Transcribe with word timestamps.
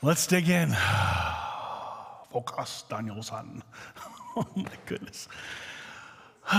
Let's 0.00 0.28
dig 0.28 0.48
in. 0.48 0.76
Focus, 2.30 2.84
Daniel 2.88 3.20
san. 3.20 3.64
oh 4.36 4.46
my 4.54 4.70
goodness. 4.86 5.26
what 6.48 6.54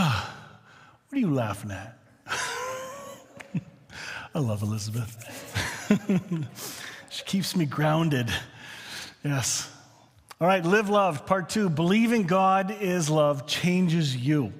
are 1.13 1.17
you 1.17 1.33
laughing 1.33 1.71
at? 1.71 1.97
I 4.35 4.39
love 4.39 4.61
Elizabeth. 4.61 5.15
she 7.09 7.23
keeps 7.23 7.55
me 7.55 7.65
grounded. 7.65 8.29
Yes. 9.23 9.73
All 10.41 10.47
right, 10.47 10.65
live 10.65 10.89
love, 10.89 11.25
part 11.25 11.47
two. 11.47 11.69
Believing 11.69 12.23
God 12.23 12.75
is 12.81 13.09
love 13.09 13.47
changes 13.47 14.17
you. 14.17 14.51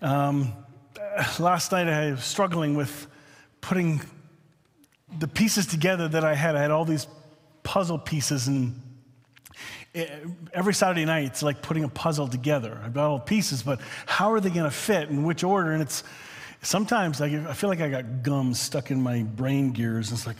Um, 0.00 0.54
last 1.38 1.70
night 1.72 1.86
I 1.86 2.12
was 2.12 2.24
struggling 2.24 2.74
with 2.74 3.08
putting 3.60 4.00
the 5.18 5.28
pieces 5.28 5.66
together 5.66 6.08
that 6.08 6.24
I 6.24 6.34
had. 6.34 6.56
I 6.56 6.62
had 6.62 6.70
all 6.70 6.86
these 6.86 7.06
puzzle 7.62 7.98
pieces, 7.98 8.48
and 8.48 8.80
every 10.52 10.74
Saturday 10.74 11.04
night 11.04 11.24
it's 11.24 11.42
like 11.42 11.62
putting 11.62 11.84
a 11.84 11.88
puzzle 11.88 12.28
together. 12.28 12.80
I've 12.84 12.94
got 12.94 13.06
all 13.06 13.18
the 13.18 13.24
pieces, 13.24 13.62
but 13.62 13.80
how 14.06 14.32
are 14.32 14.40
they 14.40 14.50
going 14.50 14.64
to 14.64 14.70
fit 14.70 15.08
in 15.08 15.24
which 15.24 15.42
order? 15.44 15.72
And 15.72 15.82
it's 15.82 16.04
sometimes 16.62 17.20
I 17.20 17.52
feel 17.52 17.70
like 17.70 17.80
I 17.80 17.88
got 17.88 18.22
gum 18.22 18.54
stuck 18.54 18.90
in 18.90 19.02
my 19.02 19.22
brain 19.22 19.72
gears. 19.72 20.12
It's 20.12 20.26
like, 20.26 20.36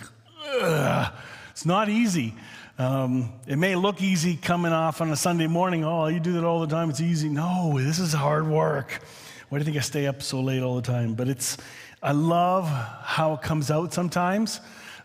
ugh, 0.60 1.12
it's 1.50 1.66
not 1.66 1.88
easy. 1.88 2.34
Um, 2.78 3.34
it 3.46 3.56
may 3.56 3.76
look 3.76 4.00
easy 4.00 4.36
coming 4.36 4.72
off 4.72 5.02
on 5.02 5.10
a 5.10 5.16
Sunday 5.16 5.46
morning. 5.46 5.84
Oh, 5.84 6.06
you 6.06 6.18
do 6.18 6.32
that 6.34 6.44
all 6.44 6.60
the 6.60 6.66
time. 6.66 6.88
It's 6.88 7.00
easy. 7.00 7.28
No, 7.28 7.78
this 7.78 7.98
is 7.98 8.12
hard 8.12 8.48
work. 8.48 9.02
Why 9.48 9.58
do 9.58 9.62
you 9.62 9.64
think 9.66 9.76
I 9.76 9.80
stay 9.80 10.06
up 10.06 10.22
so 10.22 10.40
late 10.40 10.62
all 10.62 10.76
the 10.76 10.82
time? 10.82 11.14
But 11.14 11.28
it's, 11.28 11.58
I 12.02 12.12
love 12.12 12.66
how 12.68 13.34
it 13.34 13.42
comes 13.42 13.70
out 13.70 13.92
sometimes. 13.92 14.60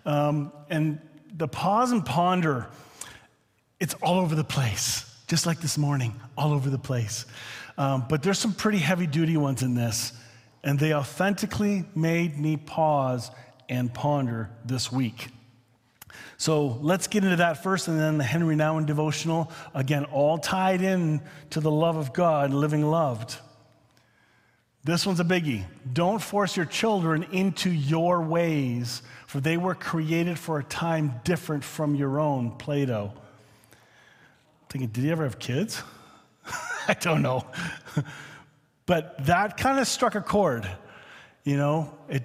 Um, 0.06 0.54
and 0.70 1.02
the 1.38 1.48
pause 1.48 1.92
and 1.92 2.06
ponder, 2.06 2.68
it's 3.80 3.94
all 3.96 4.20
over 4.20 4.36
the 4.36 4.44
place, 4.44 5.12
just 5.28 5.46
like 5.46 5.60
this 5.60 5.78
morning, 5.78 6.20
all 6.38 6.54
over 6.54 6.70
the 6.70 6.80
place. 6.80 7.26
Um, 7.78 8.06
but 8.08 8.24
there's 8.24 8.40
some 8.40 8.54
pretty 8.54 8.78
heavy 8.78 9.06
duty 9.06 9.36
ones 9.36 9.62
in 9.62 9.76
this, 9.76 10.14
and 10.64 10.80
they 10.80 10.94
authentically 10.94 11.86
made 11.94 12.40
me 12.40 12.58
pause 12.58 13.32
and 13.68 13.94
ponder 13.94 14.50
this 14.64 14.92
week. 14.92 15.28
So 16.38 16.80
let's 16.82 17.08
get 17.08 17.24
into 17.24 17.38
that 17.38 17.64
first, 17.64 17.88
and 17.88 18.00
then 18.00 18.18
the 18.18 18.24
Henry 18.24 18.56
Nouwen 18.56 18.86
devotional. 18.86 19.52
Again, 19.74 20.06
all 20.06 20.38
tied 20.38 20.82
in 20.82 21.22
to 21.50 21.60
the 21.60 21.72
love 21.72 21.98
of 21.98 22.14
God, 22.14 22.54
living 22.54 22.86
loved. 22.86 23.38
This 24.86 25.04
one's 25.04 25.20
a 25.20 25.24
biggie. 25.24 25.66
Don't 25.92 26.22
force 26.22 26.56
your 26.56 26.68
children 26.68 27.24
into 27.32 27.72
your 27.72 28.22
ways, 28.22 29.02
for 29.26 29.40
they 29.40 29.58
were 29.58 29.74
created 29.74 30.38
for 30.38 30.60
a 30.60 30.64
time 30.64 31.20
different 31.24 31.64
from 31.64 31.96
your 31.96 32.20
own. 32.20 32.52
Plato. 32.52 33.12
Thinking, 34.70 34.92
did 34.92 35.04
he 35.04 35.10
ever 35.10 35.24
have 35.24 35.40
kids? 35.40 35.82
I 36.88 36.94
don't 36.94 37.24
know. 37.24 37.48
but 38.86 39.26
that 39.26 39.58
kind 39.58 39.80
of 39.80 39.88
struck 39.88 40.14
a 40.14 40.22
chord. 40.22 40.70
You 41.44 41.58
know, 41.58 41.92
it, 42.08 42.22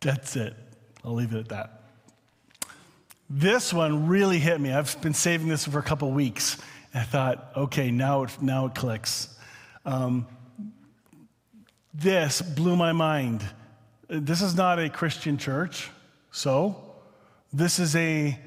that's 0.00 0.36
it. 0.36 0.54
I'll 1.02 1.14
leave 1.14 1.32
it 1.32 1.38
at 1.38 1.48
that. 1.48 1.82
This 3.30 3.72
one 3.72 4.06
really 4.06 4.38
hit 4.38 4.60
me. 4.60 4.70
I've 4.70 5.00
been 5.00 5.14
saving 5.14 5.48
this 5.48 5.66
for 5.66 5.78
a 5.78 5.82
couple 5.82 6.10
weeks. 6.10 6.58
I 6.92 7.04
thought, 7.04 7.52
okay, 7.56 7.90
now 7.90 8.24
it, 8.24 8.42
now 8.42 8.66
it 8.66 8.74
clicks. 8.74 9.34
Um, 9.86 10.26
this 11.92 12.42
blew 12.42 12.76
my 12.76 12.92
mind. 12.92 13.44
This 14.08 14.42
is 14.42 14.54
not 14.54 14.78
a 14.78 14.88
Christian 14.88 15.38
church, 15.38 15.90
so 16.30 16.76
this 17.52 17.78
is 17.78 17.96
a, 17.96 18.38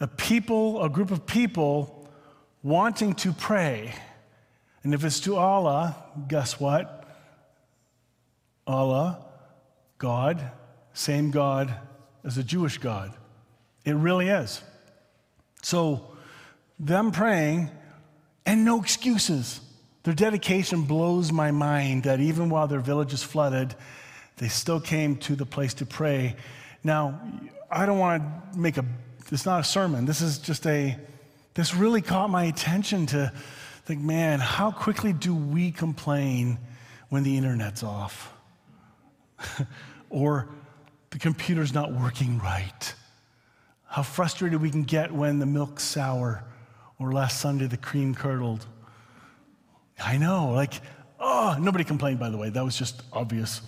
a 0.00 0.06
people, 0.06 0.82
a 0.82 0.88
group 0.88 1.10
of 1.10 1.26
people 1.26 2.08
wanting 2.62 3.14
to 3.14 3.32
pray. 3.32 3.94
And 4.82 4.94
if 4.94 5.04
it's 5.04 5.20
to 5.20 5.36
Allah, 5.36 5.96
guess 6.28 6.58
what? 6.58 7.08
Allah, 8.66 9.24
God, 9.98 10.50
same 10.92 11.30
God 11.30 11.74
as 12.24 12.38
a 12.38 12.44
Jewish 12.44 12.78
God. 12.78 13.12
It 13.84 13.94
really 13.94 14.28
is. 14.28 14.62
So, 15.62 16.08
them 16.78 17.12
praying 17.12 17.70
and 18.44 18.64
no 18.64 18.80
excuses. 18.80 19.60
Their 20.04 20.14
dedication 20.14 20.82
blows 20.82 21.30
my 21.30 21.50
mind 21.50 22.04
that 22.04 22.20
even 22.20 22.50
while 22.50 22.66
their 22.66 22.80
village 22.80 23.12
is 23.12 23.22
flooded, 23.22 23.74
they 24.36 24.48
still 24.48 24.80
came 24.80 25.16
to 25.16 25.36
the 25.36 25.46
place 25.46 25.74
to 25.74 25.86
pray. 25.86 26.36
Now, 26.82 27.20
I 27.70 27.86
don't 27.86 27.98
want 27.98 28.22
to 28.52 28.58
make 28.58 28.76
a, 28.78 28.84
it's 29.30 29.46
not 29.46 29.60
a 29.60 29.64
sermon. 29.64 30.04
This 30.04 30.20
is 30.20 30.38
just 30.38 30.66
a, 30.66 30.96
this 31.54 31.74
really 31.74 32.02
caught 32.02 32.30
my 32.30 32.44
attention 32.44 33.06
to 33.06 33.32
think, 33.84 34.00
man, 34.00 34.40
how 34.40 34.70
quickly 34.70 35.12
do 35.12 35.34
we 35.34 35.70
complain 35.70 36.58
when 37.08 37.22
the 37.22 37.36
internet's 37.36 37.82
off? 37.82 38.32
or 40.10 40.48
the 41.10 41.18
computer's 41.18 41.72
not 41.72 41.92
working 41.92 42.38
right? 42.38 42.94
How 43.86 44.02
frustrated 44.02 44.60
we 44.60 44.70
can 44.70 44.84
get 44.84 45.12
when 45.12 45.38
the 45.38 45.46
milk's 45.46 45.84
sour, 45.84 46.44
or 46.98 47.12
last 47.12 47.40
Sunday 47.40 47.66
the 47.66 47.76
cream 47.76 48.14
curdled. 48.14 48.66
I 49.98 50.18
know, 50.18 50.52
like, 50.52 50.74
oh, 51.18 51.56
nobody 51.60 51.84
complained, 51.84 52.18
by 52.18 52.30
the 52.30 52.36
way. 52.36 52.50
That 52.50 52.64
was 52.64 52.76
just 52.76 53.02
obvious. 53.12 53.60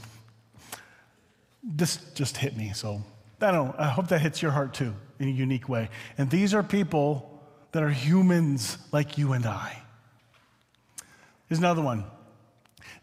This 1.63 1.97
just 2.15 2.37
hit 2.37 2.57
me, 2.57 2.73
so 2.75 3.03
I 3.41 3.51
don't. 3.51 3.79
I 3.79 3.89
hope 3.89 4.09
that 4.09 4.21
hits 4.21 4.43
your 4.43 4.51
heart 4.51 4.75
too 4.75 4.95
in 5.19 5.29
a 5.29 5.31
unique 5.31 5.69
way. 5.69 5.89
And 6.19 6.31
these 6.31 6.55
are 6.55 6.63
people 6.63 7.43
that 7.73 7.83
are 7.83 7.91
humans 7.91 8.79
like 8.93 9.19
you 9.19 9.33
and 9.33 9.47
I. 9.47 9.83
Here's 11.49 11.59
another 11.59 11.83
one. 11.83 12.05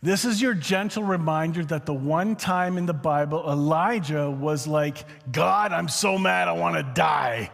This 0.03 0.25
is 0.25 0.41
your 0.41 0.53
gentle 0.53 1.03
reminder 1.03 1.63
that 1.65 1.85
the 1.85 1.93
one 1.93 2.35
time 2.35 2.77
in 2.77 2.87
the 2.87 2.93
Bible 2.93 3.43
Elijah 3.47 4.31
was 4.31 4.65
like, 4.65 5.05
God, 5.31 5.71
I'm 5.71 5.87
so 5.87 6.17
mad, 6.17 6.47
I 6.47 6.53
want 6.53 6.75
to 6.75 6.93
die. 6.93 7.51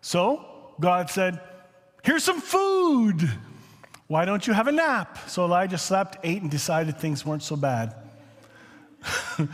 So 0.00 0.44
God 0.80 1.10
said, 1.10 1.40
Here's 2.02 2.24
some 2.24 2.40
food. 2.40 3.28
Why 4.08 4.24
don't 4.24 4.46
you 4.46 4.54
have 4.54 4.66
a 4.68 4.72
nap? 4.72 5.18
So 5.28 5.44
Elijah 5.44 5.76
slept, 5.76 6.16
ate, 6.24 6.40
and 6.40 6.50
decided 6.50 6.98
things 6.98 7.26
weren't 7.26 7.42
so 7.42 7.56
bad. 7.56 7.94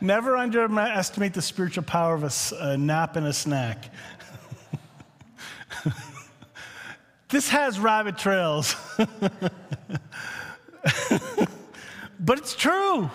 Never 0.00 0.36
underestimate 0.36 1.34
the 1.34 1.42
spiritual 1.42 1.82
power 1.82 2.14
of 2.14 2.22
a, 2.22 2.30
a 2.60 2.76
nap 2.76 3.16
and 3.16 3.26
a 3.26 3.32
snack. 3.32 3.92
this 7.28 7.48
has 7.48 7.80
rabbit 7.80 8.16
trails. 8.16 8.76
but 12.20 12.38
it's 12.38 12.54
true. 12.54 13.10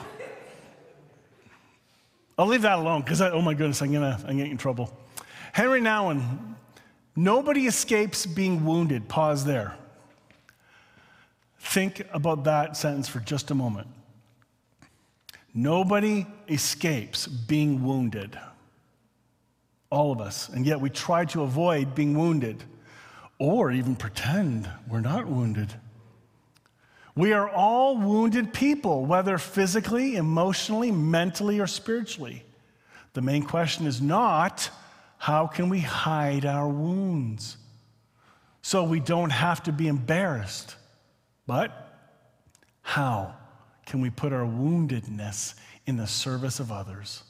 I'll 2.37 2.47
leave 2.47 2.63
that 2.63 2.79
alone 2.79 3.01
because, 3.01 3.21
oh 3.21 3.41
my 3.41 3.53
goodness, 3.53 3.81
I'm 3.81 3.93
going 3.93 4.03
to 4.03 4.19
I'm 4.27 4.35
getting 4.35 4.51
in 4.51 4.57
trouble. 4.57 4.95
Henry 5.53 5.79
Nouwen 5.79 6.56
Nobody 7.19 7.65
escapes 7.65 8.27
being 8.27 8.63
wounded. 8.63 9.09
Pause 9.09 9.45
there. 9.45 9.75
Think 11.59 12.05
about 12.13 12.43
that 12.43 12.77
sentence 12.77 13.09
for 13.09 13.19
just 13.19 13.49
a 13.49 13.55
moment. 13.55 13.87
Nobody 15.51 16.27
escapes 16.47 17.25
being 17.25 17.83
wounded. 17.83 18.37
All 19.89 20.11
of 20.11 20.21
us. 20.21 20.47
And 20.49 20.63
yet 20.63 20.79
we 20.79 20.91
try 20.91 21.25
to 21.25 21.41
avoid 21.41 21.95
being 21.95 22.15
wounded 22.15 22.63
or 23.39 23.71
even 23.71 23.95
pretend 23.95 24.69
we're 24.87 25.01
not 25.01 25.25
wounded. 25.25 25.73
We 27.15 27.33
are 27.33 27.49
all 27.49 27.97
wounded 27.97 28.53
people, 28.53 29.07
whether 29.07 29.39
physically, 29.39 30.17
emotionally, 30.17 30.91
mentally, 30.91 31.59
or 31.59 31.65
spiritually. 31.65 32.43
The 33.13 33.23
main 33.23 33.41
question 33.41 33.87
is 33.87 33.99
not, 34.03 34.69
how 35.17 35.47
can 35.47 35.69
we 35.69 35.79
hide 35.79 36.45
our 36.45 36.67
wounds 36.67 37.57
so 38.61 38.83
we 38.83 38.99
don't 38.99 39.31
have 39.31 39.63
to 39.63 39.71
be 39.71 39.87
embarrassed? 39.87 40.75
But 41.45 41.71
how 42.81 43.35
can 43.85 44.01
we 44.01 44.09
put 44.09 44.33
our 44.33 44.45
woundedness 44.45 45.55
in 45.85 45.97
the 45.97 46.07
service 46.07 46.59
of 46.59 46.71
others? 46.71 47.23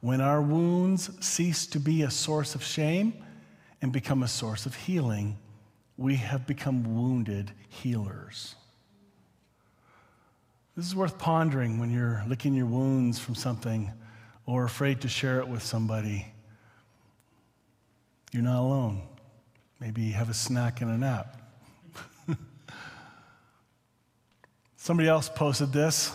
When 0.00 0.20
our 0.20 0.40
wounds 0.40 1.10
cease 1.24 1.66
to 1.68 1.78
be 1.78 2.02
a 2.02 2.10
source 2.10 2.54
of 2.54 2.64
shame 2.64 3.14
and 3.82 3.92
become 3.92 4.22
a 4.22 4.28
source 4.28 4.66
of 4.66 4.74
healing, 4.74 5.38
we 5.96 6.16
have 6.16 6.46
become 6.46 6.96
wounded 6.96 7.52
healers. 7.68 8.54
This 10.76 10.86
is 10.86 10.96
worth 10.96 11.18
pondering 11.18 11.78
when 11.78 11.90
you're 11.90 12.24
licking 12.26 12.54
your 12.54 12.66
wounds 12.66 13.18
from 13.18 13.34
something 13.34 13.92
or 14.46 14.64
afraid 14.64 15.02
to 15.02 15.08
share 15.08 15.38
it 15.38 15.46
with 15.46 15.62
somebody. 15.62 16.26
You're 18.32 18.42
not 18.42 18.60
alone. 18.60 19.02
Maybe 19.80 20.10
have 20.10 20.28
a 20.28 20.34
snack 20.34 20.80
and 20.80 20.90
a 20.90 20.98
nap. 20.98 21.36
Somebody 24.76 25.08
else 25.08 25.28
posted 25.28 25.72
this. 25.72 26.12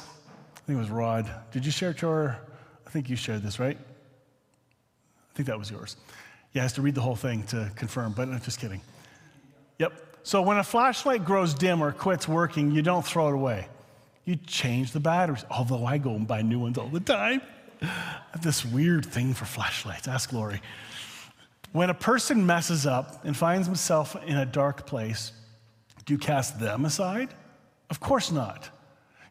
I 0.56 0.60
think 0.66 0.78
it 0.78 0.80
was 0.80 0.90
Rod. 0.90 1.30
Did 1.52 1.66
you 1.66 1.72
share 1.72 1.92
it 1.92 1.98
to 2.00 2.08
her? 2.08 2.40
I 2.86 2.90
think 2.90 3.10
you 3.10 3.16
shared 3.16 3.44
this, 3.44 3.60
right? 3.60 3.78
I 3.78 5.36
think 5.36 5.48
that 5.48 5.60
was 5.60 5.70
yours. 5.70 5.98
Yeah, 6.54 6.62
has 6.62 6.74
to 6.74 6.82
read 6.82 6.96
the 6.96 7.02
whole 7.02 7.16
thing 7.16 7.44
to 7.48 7.70
confirm, 7.76 8.14
but 8.14 8.30
I'm 8.30 8.40
just 8.40 8.60
kidding. 8.60 8.82
Yep. 9.80 9.94
So 10.24 10.42
when 10.42 10.58
a 10.58 10.64
flashlight 10.64 11.26
grows 11.26 11.54
dim 11.54 11.84
or 11.84 11.92
quits 11.92 12.28
working, 12.28 12.72
you 12.72 12.82
don't 12.82 13.06
throw 13.06 13.28
it 13.28 13.34
away. 13.34 13.68
You 14.24 14.38
change 14.38 14.92
the 14.92 15.00
batteries. 15.00 15.46
Although 15.52 15.86
I 15.86 15.98
go 15.98 16.12
and 16.12 16.28
buy 16.28 16.42
new 16.42 16.60
ones 16.60 16.78
all 16.78 16.88
the 16.88 17.00
time. 17.00 17.42
this 18.42 18.66
weird 18.66 19.06
thing 19.06 19.34
for 19.34 19.46
flashlights. 19.46 20.08
Ask 20.08 20.34
Lori. 20.34 20.62
When 21.76 21.90
a 21.90 21.94
person 21.94 22.46
messes 22.46 22.86
up 22.86 23.26
and 23.26 23.36
finds 23.36 23.68
himself 23.68 24.16
in 24.26 24.38
a 24.38 24.46
dark 24.46 24.86
place, 24.86 25.34
do 26.06 26.14
you 26.14 26.18
cast 26.18 26.58
them 26.58 26.86
aside? 26.86 27.34
Of 27.90 28.00
course 28.00 28.32
not. 28.32 28.70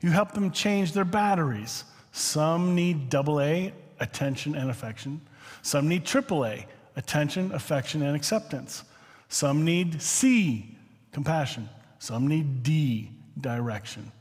You 0.03 0.11
help 0.11 0.33
them 0.33 0.51
change 0.51 0.93
their 0.93 1.07
batteries. 1.07 1.85
Some 2.13 2.75
need 2.75 3.09
double 3.09 3.41
A, 3.41 3.73
attention 3.99 4.55
and 4.55 4.69
affection. 4.69 5.23
Some 5.63 5.89
need 5.89 6.05
triple 6.05 6.45
A, 6.45 6.67
attention, 6.97 7.51
affection, 7.53 8.03
and 8.03 8.15
acceptance. 8.15 8.85
Some 9.31 9.65
need 9.65 10.03
C, 10.03 10.77
compassion. 11.13 11.67
Some 11.99 12.29
need 12.29 12.63
D, 12.63 13.11
direction. 13.41 14.13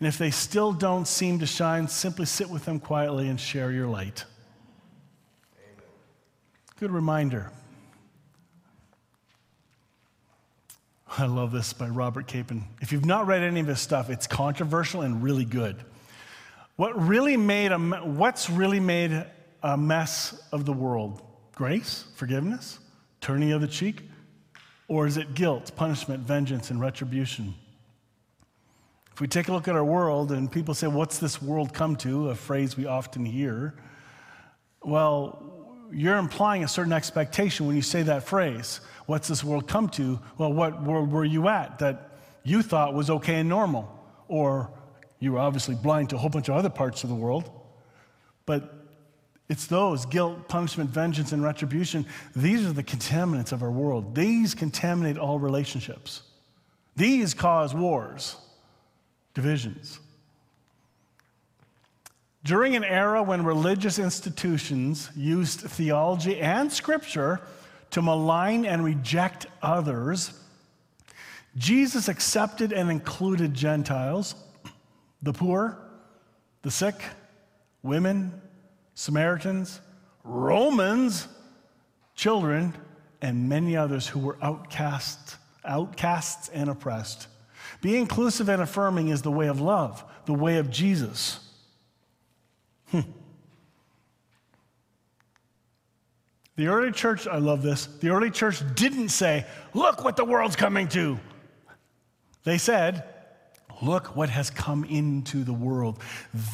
And 0.00 0.08
if 0.08 0.18
they 0.18 0.32
still 0.32 0.72
don't 0.72 1.06
seem 1.06 1.38
to 1.38 1.46
shine, 1.46 1.86
simply 1.86 2.26
sit 2.26 2.50
with 2.50 2.64
them 2.64 2.80
quietly 2.80 3.28
and 3.28 3.38
share 3.38 3.70
your 3.70 3.86
light. 3.86 4.24
Good 6.82 6.90
reminder. 6.90 7.48
I 11.16 11.26
love 11.26 11.52
this 11.52 11.72
by 11.72 11.86
Robert 11.86 12.26
Capon. 12.26 12.64
If 12.80 12.90
you've 12.90 13.06
not 13.06 13.28
read 13.28 13.44
any 13.44 13.60
of 13.60 13.68
his 13.68 13.78
stuff, 13.78 14.10
it's 14.10 14.26
controversial 14.26 15.02
and 15.02 15.22
really 15.22 15.44
good. 15.44 15.76
What 16.74 17.00
really 17.00 17.36
made 17.36 17.70
a, 17.70 17.78
what's 17.78 18.50
really 18.50 18.80
made 18.80 19.24
a 19.62 19.76
mess 19.76 20.42
of 20.50 20.64
the 20.64 20.72
world? 20.72 21.22
Grace, 21.54 22.06
forgiveness, 22.16 22.80
turning 23.20 23.52
of 23.52 23.60
the 23.60 23.68
cheek? 23.68 24.02
Or 24.88 25.06
is 25.06 25.16
it 25.16 25.34
guilt, 25.34 25.70
punishment, 25.76 26.24
vengeance, 26.24 26.72
and 26.72 26.80
retribution? 26.80 27.54
If 29.12 29.20
we 29.20 29.28
take 29.28 29.46
a 29.46 29.52
look 29.52 29.68
at 29.68 29.76
our 29.76 29.84
world 29.84 30.32
and 30.32 30.50
people 30.50 30.74
say, 30.74 30.88
What's 30.88 31.20
this 31.20 31.40
world 31.40 31.72
come 31.72 31.94
to? 31.98 32.30
a 32.30 32.34
phrase 32.34 32.76
we 32.76 32.86
often 32.86 33.24
hear, 33.24 33.76
well, 34.82 35.51
you're 35.92 36.18
implying 36.18 36.64
a 36.64 36.68
certain 36.68 36.92
expectation 36.92 37.66
when 37.66 37.76
you 37.76 37.82
say 37.82 38.02
that 38.02 38.24
phrase. 38.24 38.80
What's 39.06 39.28
this 39.28 39.44
world 39.44 39.68
come 39.68 39.88
to? 39.90 40.18
Well, 40.38 40.52
what 40.52 40.82
world 40.82 41.10
were 41.10 41.24
you 41.24 41.48
at 41.48 41.78
that 41.80 42.10
you 42.44 42.62
thought 42.62 42.94
was 42.94 43.10
okay 43.10 43.36
and 43.36 43.48
normal? 43.48 43.88
Or 44.28 44.70
you 45.18 45.32
were 45.32 45.38
obviously 45.38 45.74
blind 45.74 46.10
to 46.10 46.16
a 46.16 46.18
whole 46.18 46.30
bunch 46.30 46.48
of 46.48 46.56
other 46.56 46.70
parts 46.70 47.04
of 47.04 47.10
the 47.10 47.14
world. 47.14 47.50
But 48.46 48.74
it's 49.48 49.66
those 49.66 50.06
guilt, 50.06 50.48
punishment, 50.48 50.90
vengeance, 50.90 51.32
and 51.32 51.42
retribution. 51.42 52.06
These 52.34 52.66
are 52.66 52.72
the 52.72 52.82
contaminants 52.82 53.52
of 53.52 53.62
our 53.62 53.70
world. 53.70 54.14
These 54.14 54.54
contaminate 54.54 55.18
all 55.18 55.38
relationships. 55.38 56.22
These 56.96 57.34
cause 57.34 57.74
wars, 57.74 58.36
divisions. 59.34 60.00
During 62.44 62.74
an 62.74 62.82
era 62.82 63.22
when 63.22 63.44
religious 63.44 63.98
institutions 63.98 65.10
used 65.14 65.60
theology 65.60 66.40
and 66.40 66.72
scripture 66.72 67.40
to 67.90 68.02
malign 68.02 68.64
and 68.64 68.84
reject 68.84 69.46
others, 69.62 70.32
Jesus 71.56 72.08
accepted 72.08 72.72
and 72.72 72.90
included 72.90 73.54
Gentiles, 73.54 74.34
the 75.22 75.32
poor, 75.32 75.78
the 76.62 76.70
sick, 76.70 77.00
women, 77.82 78.40
Samaritans, 78.94 79.80
Romans, 80.24 81.28
children, 82.16 82.74
and 83.20 83.48
many 83.48 83.76
others 83.76 84.08
who 84.08 84.18
were 84.18 84.36
outcasts, 84.42 85.36
outcasts 85.64 86.48
and 86.48 86.68
oppressed. 86.68 87.28
Being 87.80 88.02
inclusive 88.02 88.48
and 88.48 88.62
affirming 88.62 89.08
is 89.08 89.22
the 89.22 89.30
way 89.30 89.46
of 89.46 89.60
love, 89.60 90.04
the 90.26 90.34
way 90.34 90.58
of 90.58 90.70
Jesus. 90.70 91.38
Hmm. 92.92 93.00
The 96.56 96.66
early 96.66 96.92
church, 96.92 97.26
I 97.26 97.38
love 97.38 97.62
this, 97.62 97.86
the 97.86 98.10
early 98.10 98.30
church 98.30 98.62
didn't 98.74 99.08
say, 99.08 99.46
Look 99.74 100.04
what 100.04 100.16
the 100.16 100.24
world's 100.24 100.54
coming 100.54 100.86
to. 100.88 101.18
They 102.44 102.58
said, 102.58 103.04
Look 103.80 104.14
what 104.14 104.28
has 104.28 104.50
come 104.50 104.84
into 104.84 105.42
the 105.44 105.52
world. 105.52 105.98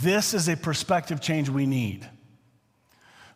This 0.03 0.33
is 0.33 0.49
a 0.49 0.57
perspective 0.57 1.21
change 1.21 1.49
we 1.49 1.67
need. 1.67 2.09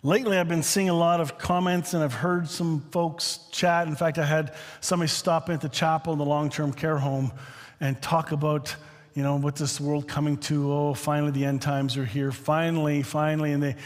Lately, 0.04 0.38
I've 0.38 0.49
been 0.49 0.62
seeing 0.62 0.88
a 0.88 0.94
lot 0.94 1.20
of 1.20 1.37
comments 1.38 1.94
and 1.94 2.02
I've 2.02 2.14
heard 2.14 2.49
some 2.49 2.81
folks 2.90 3.40
chat. 3.52 3.87
In 3.87 3.94
fact, 3.94 4.19
I 4.19 4.25
had 4.25 4.54
somebody 4.81 5.08
stop 5.08 5.50
at 5.50 5.60
the 5.60 5.69
chapel 5.69 6.12
in 6.12 6.19
the 6.19 6.25
long 6.25 6.49
term 6.49 6.72
care 6.72 6.99
home 6.99 7.32
and 7.81 8.00
talk 8.00 8.32
about, 8.32 8.75
you 9.14 9.23
know, 9.23 9.37
what's 9.37 9.61
this 9.61 9.81
world 9.81 10.09
coming 10.09 10.37
to? 10.38 10.73
Oh, 10.73 10.94
finally 10.94 11.32
the 11.32 11.44
end 11.44 11.62
times 11.62 11.97
are 11.97 12.05
here. 12.05 12.32
Finally, 12.32 13.03
finally. 13.03 13.53
And 13.53 13.62
they, 13.62 13.76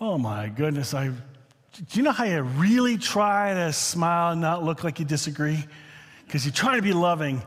oh 0.00 0.18
my 0.18 0.48
goodness, 0.48 0.94
I, 0.94 1.08
do 1.08 1.84
you 1.92 2.02
know 2.02 2.12
how 2.12 2.24
you 2.24 2.42
really 2.42 2.96
try 2.96 3.54
to 3.54 3.72
smile 3.72 4.32
and 4.32 4.40
not 4.40 4.64
look 4.64 4.84
like 4.84 4.98
you 4.98 5.04
disagree? 5.04 5.64
Because 6.26 6.44
you're 6.44 6.52
trying 6.52 6.76
to 6.76 6.82
be 6.82 6.92
loving 6.92 7.42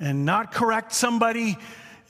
and 0.00 0.24
not 0.24 0.52
correct 0.52 0.92
somebody 0.92 1.56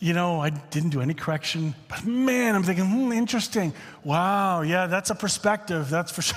you 0.04 0.12
know, 0.12 0.40
I 0.40 0.50
didn't 0.50 0.90
do 0.90 1.00
any 1.00 1.14
correction, 1.14 1.74
but 1.88 2.04
man, 2.04 2.54
I'm 2.54 2.62
thinking, 2.62 2.84
hmm, 2.84 3.10
interesting. 3.12 3.72
Wow, 4.02 4.60
yeah, 4.60 4.86
that's 4.86 5.08
a 5.08 5.14
perspective. 5.14 5.88
That's 5.88 6.12
for 6.12 6.20
sure. 6.22 6.36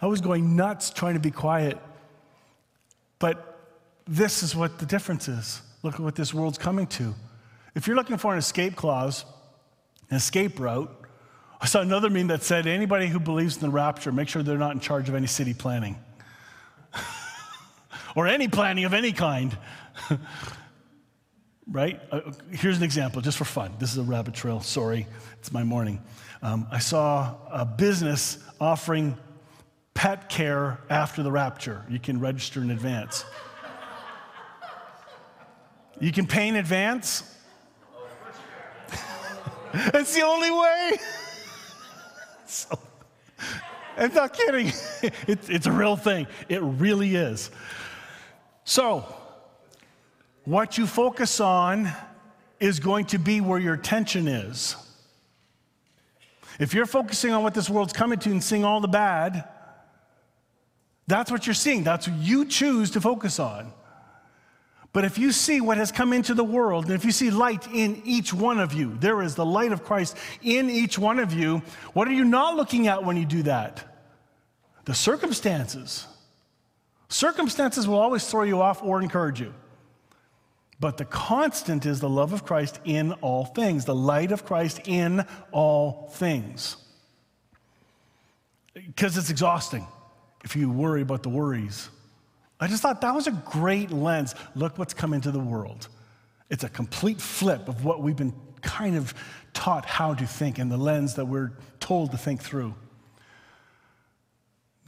I 0.00 0.06
was 0.06 0.22
going 0.22 0.56
nuts 0.56 0.88
trying 0.88 1.14
to 1.14 1.20
be 1.20 1.30
quiet. 1.30 1.76
But 3.18 3.58
this 4.06 4.42
is 4.42 4.56
what 4.56 4.78
the 4.78 4.86
difference 4.86 5.28
is. 5.28 5.60
Look 5.82 5.94
at 5.94 6.00
what 6.00 6.14
this 6.14 6.32
world's 6.34 6.58
coming 6.58 6.86
to. 6.88 7.14
If 7.74 7.86
you're 7.86 7.96
looking 7.96 8.16
for 8.16 8.32
an 8.32 8.38
escape 8.38 8.76
clause, 8.76 9.24
an 10.10 10.16
escape 10.16 10.58
route, 10.58 10.90
I 11.60 11.66
saw 11.66 11.80
another 11.80 12.10
meme 12.10 12.28
that 12.28 12.42
said 12.42 12.66
anybody 12.66 13.06
who 13.06 13.18
believes 13.18 13.56
in 13.56 13.62
the 13.62 13.70
rapture, 13.70 14.12
make 14.12 14.28
sure 14.28 14.42
they're 14.42 14.58
not 14.58 14.72
in 14.72 14.80
charge 14.80 15.08
of 15.08 15.14
any 15.14 15.26
city 15.26 15.54
planning 15.54 15.96
or 18.16 18.26
any 18.26 18.48
planning 18.48 18.84
of 18.84 18.94
any 18.94 19.12
kind. 19.12 19.56
right? 21.70 22.00
Uh, 22.10 22.20
here's 22.50 22.76
an 22.76 22.82
example, 22.82 23.20
just 23.20 23.38
for 23.38 23.44
fun. 23.44 23.74
This 23.78 23.92
is 23.92 23.98
a 23.98 24.02
rabbit 24.02 24.34
trail. 24.34 24.60
Sorry, 24.60 25.06
it's 25.38 25.52
my 25.52 25.64
morning. 25.64 26.02
Um, 26.42 26.66
I 26.70 26.78
saw 26.78 27.36
a 27.50 27.64
business 27.64 28.38
offering 28.60 29.16
pet 29.94 30.28
care 30.28 30.78
after 30.90 31.22
the 31.22 31.32
rapture. 31.32 31.84
You 31.88 31.98
can 31.98 32.20
register 32.20 32.60
in 32.60 32.70
advance. 32.70 33.24
You 36.00 36.12
can 36.12 36.26
pay 36.26 36.48
in 36.48 36.56
advance. 36.56 37.22
That's 39.72 40.14
the 40.14 40.22
only 40.22 40.50
way. 40.50 40.92
so, 42.46 42.78
I'm 43.96 44.12
not 44.12 44.32
kidding. 44.32 44.72
It, 45.28 45.48
it's 45.48 45.66
a 45.66 45.72
real 45.72 45.96
thing. 45.96 46.26
It 46.48 46.62
really 46.62 47.14
is. 47.14 47.50
So, 48.64 49.04
what 50.44 50.78
you 50.78 50.86
focus 50.86 51.40
on 51.40 51.90
is 52.58 52.80
going 52.80 53.06
to 53.06 53.18
be 53.18 53.40
where 53.40 53.58
your 53.58 53.74
attention 53.74 54.26
is. 54.26 54.76
If 56.58 56.74
you're 56.74 56.86
focusing 56.86 57.32
on 57.32 57.42
what 57.42 57.54
this 57.54 57.68
world's 57.68 57.92
coming 57.92 58.18
to 58.20 58.30
and 58.30 58.42
seeing 58.42 58.64
all 58.64 58.80
the 58.80 58.88
bad, 58.88 59.44
that's 61.06 61.30
what 61.30 61.46
you're 61.46 61.54
seeing. 61.54 61.84
That's 61.84 62.08
what 62.08 62.16
you 62.18 62.46
choose 62.46 62.90
to 62.92 63.00
focus 63.00 63.38
on. 63.38 63.72
But 64.92 65.04
if 65.04 65.18
you 65.18 65.30
see 65.32 65.60
what 65.60 65.76
has 65.76 65.92
come 65.92 66.12
into 66.12 66.32
the 66.32 66.44
world, 66.44 66.86
and 66.86 66.94
if 66.94 67.04
you 67.04 67.12
see 67.12 67.30
light 67.30 67.68
in 67.72 68.00
each 68.04 68.32
one 68.32 68.58
of 68.58 68.72
you, 68.72 68.96
there 68.98 69.20
is 69.20 69.34
the 69.34 69.44
light 69.44 69.72
of 69.72 69.84
Christ 69.84 70.16
in 70.42 70.70
each 70.70 70.98
one 70.98 71.18
of 71.18 71.32
you, 71.32 71.62
what 71.92 72.08
are 72.08 72.12
you 72.12 72.24
not 72.24 72.56
looking 72.56 72.86
at 72.86 73.04
when 73.04 73.16
you 73.16 73.26
do 73.26 73.42
that? 73.42 73.84
The 74.86 74.94
circumstances. 74.94 76.06
Circumstances 77.08 77.86
will 77.86 77.98
always 77.98 78.26
throw 78.26 78.44
you 78.44 78.62
off 78.62 78.82
or 78.82 79.02
encourage 79.02 79.40
you. 79.40 79.52
But 80.78 80.98
the 80.98 81.04
constant 81.04 81.86
is 81.86 82.00
the 82.00 82.08
love 82.08 82.32
of 82.32 82.44
Christ 82.44 82.80
in 82.84 83.12
all 83.14 83.44
things, 83.44 83.84
the 83.84 83.94
light 83.94 84.32
of 84.32 84.44
Christ 84.44 84.80
in 84.86 85.24
all 85.50 86.10
things. 86.14 86.76
Because 88.74 89.16
it's 89.16 89.30
exhausting 89.30 89.86
if 90.44 90.54
you 90.54 90.70
worry 90.70 91.00
about 91.00 91.22
the 91.22 91.30
worries. 91.30 91.88
I 92.58 92.66
just 92.66 92.82
thought 92.82 93.00
that 93.02 93.14
was 93.14 93.26
a 93.26 93.32
great 93.32 93.90
lens. 93.90 94.34
Look 94.54 94.78
what's 94.78 94.94
come 94.94 95.12
into 95.12 95.30
the 95.30 95.38
world. 95.38 95.88
It's 96.48 96.64
a 96.64 96.68
complete 96.68 97.20
flip 97.20 97.68
of 97.68 97.84
what 97.84 98.02
we've 98.02 98.16
been 98.16 98.34
kind 98.62 98.96
of 98.96 99.14
taught 99.52 99.84
how 99.84 100.14
to 100.14 100.26
think 100.26 100.58
and 100.58 100.70
the 100.70 100.76
lens 100.76 101.14
that 101.14 101.26
we're 101.26 101.52
told 101.80 102.12
to 102.12 102.18
think 102.18 102.42
through. 102.42 102.74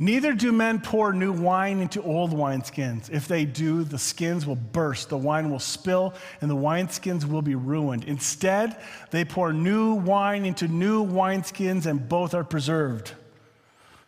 Neither 0.00 0.32
do 0.32 0.52
men 0.52 0.80
pour 0.80 1.12
new 1.12 1.32
wine 1.32 1.80
into 1.80 2.00
old 2.02 2.30
wineskins. 2.30 3.10
If 3.10 3.26
they 3.26 3.44
do, 3.44 3.82
the 3.82 3.98
skins 3.98 4.46
will 4.46 4.54
burst, 4.54 5.08
the 5.08 5.18
wine 5.18 5.50
will 5.50 5.58
spill, 5.58 6.14
and 6.40 6.48
the 6.48 6.56
wineskins 6.56 7.25
will 7.25 7.42
be 7.42 7.56
ruined. 7.56 8.04
Instead, 8.04 8.80
they 9.10 9.25
pour 9.25 9.52
new 9.52 9.94
wine 9.94 10.44
into 10.44 10.68
new 10.68 11.04
wineskins, 11.04 11.87
and 11.87 12.08
both 12.08 12.32
are 12.32 12.44
preserved. 12.44 13.12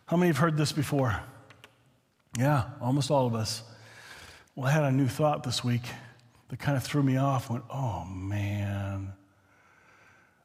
How 0.05 0.15
many 0.15 0.27
have 0.27 0.37
heard 0.37 0.55
this 0.55 0.71
before? 0.71 1.19
Yeah, 2.37 2.63
almost 2.79 3.11
all 3.11 3.27
of 3.27 3.35
us. 3.35 3.63
Well, 4.55 4.67
I 4.67 4.71
had 4.71 4.83
a 4.83 4.91
new 4.91 5.07
thought 5.07 5.43
this 5.43 5.63
week 5.63 5.83
that 6.49 6.59
kind 6.59 6.77
of 6.77 6.83
threw 6.83 7.03
me 7.03 7.17
off. 7.17 7.49
Went, 7.49 7.63
oh 7.69 8.05
man, 8.05 9.13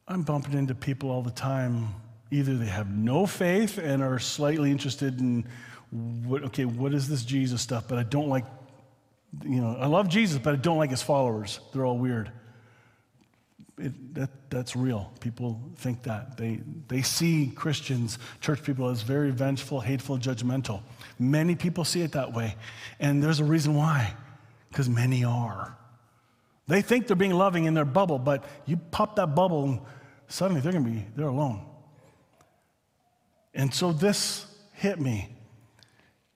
I'm 0.09 0.23
bumping 0.23 0.55
into 0.55 0.75
people 0.75 1.11
all 1.11 1.23
the 1.23 1.31
time. 1.31 1.89
Either 2.31 2.57
they 2.57 2.67
have 2.67 2.91
no 2.91 3.25
faith 3.27 3.79
and 3.79 4.03
are 4.03 4.19
slightly 4.19 4.71
interested 4.73 5.21
in 5.21 5.47
what, 6.27 6.43
okay, 6.45 6.65
what 6.65 6.93
is 6.93 7.09
this 7.09 7.25
Jesus 7.25 7.63
stuff? 7.63 7.87
But 7.87 7.99
I 7.99 8.03
don't 8.03 8.29
like, 8.29 8.45
you 9.45 9.61
know, 9.61 9.77
I 9.79 9.87
love 9.87 10.09
Jesus, 10.09 10.39
but 10.39 10.55
I 10.55 10.57
don't 10.57 10.79
like 10.79 10.91
his 10.91 11.03
followers. 11.03 11.61
They're 11.73 11.85
all 11.85 11.99
weird. 11.99 12.33
It, 13.79 14.15
that, 14.15 14.31
that's 14.49 14.75
real. 14.75 15.13
People 15.21 15.61
think 15.77 16.03
that. 16.05 16.37
They, 16.39 16.61
they 16.89 17.03
see 17.03 17.53
Christians, 17.55 18.19
church 18.41 18.63
people, 18.63 18.89
as 18.89 19.03
very 19.03 19.31
vengeful, 19.31 19.81
hateful, 19.81 20.17
judgmental. 20.19 20.83
Many 21.19 21.55
people 21.55 21.85
see 21.85 22.01
it 22.01 22.13
that 22.13 22.33
way. 22.33 22.57
And 23.01 23.23
there's 23.23 23.41
a 23.41 23.45
reason 23.45 23.75
why, 23.75 24.15
because 24.71 24.89
many 24.89 25.25
are. 25.25 25.77
They 26.69 26.83
think 26.83 27.07
they're 27.07 27.17
being 27.17 27.35
loving 27.35 27.65
in 27.65 27.75
their 27.75 27.85
bubble, 27.85 28.19
but 28.19 28.45
you 28.65 28.77
pop 28.77 29.17
that 29.17 29.35
bubble 29.35 29.65
and 29.65 29.81
suddenly 30.29 30.61
they're 30.61 30.73
going 30.73 30.85
to 30.85 30.91
be, 30.91 31.07
they're 31.15 31.29
alone. 31.29 31.65
And 33.55 33.73
so 33.73 33.93
this 33.93 34.47
hit 34.73 35.01
me. 35.01 35.29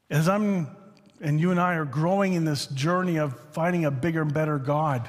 As 0.09 0.29
I'm, 0.29 0.69
and 1.21 1.41
you 1.41 1.51
and 1.51 1.61
I 1.61 1.75
are 1.75 1.85
growing 1.85 2.35
in 2.35 2.45
this 2.45 2.67
journey 2.67 3.19
of 3.19 3.39
finding 3.53 3.85
a 3.85 3.91
bigger 3.91 4.23
and 4.23 4.33
better 4.33 4.59
God, 4.59 5.09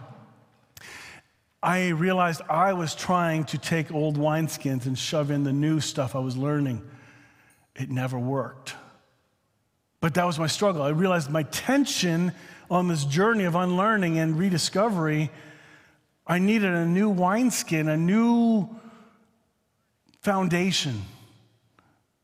I 1.63 1.89
realized 1.89 2.41
I 2.49 2.73
was 2.73 2.95
trying 2.95 3.45
to 3.45 3.57
take 3.57 3.93
old 3.93 4.17
wineskins 4.17 4.87
and 4.87 4.97
shove 4.97 5.29
in 5.29 5.43
the 5.43 5.53
new 5.53 5.79
stuff 5.79 6.15
I 6.15 6.19
was 6.19 6.35
learning. 6.35 6.81
It 7.75 7.89
never 7.89 8.17
worked. 8.17 8.75
But 9.99 10.15
that 10.15 10.25
was 10.25 10.39
my 10.39 10.47
struggle. 10.47 10.81
I 10.81 10.89
realized 10.89 11.29
my 11.29 11.43
tension 11.43 12.31
on 12.71 12.87
this 12.87 13.05
journey 13.05 13.43
of 13.43 13.53
unlearning 13.53 14.17
and 14.17 14.39
rediscovery, 14.39 15.29
I 16.25 16.39
needed 16.39 16.71
a 16.71 16.85
new 16.85 17.09
wineskin, 17.09 17.89
a 17.89 17.97
new 17.97 18.69
foundation 20.21 21.01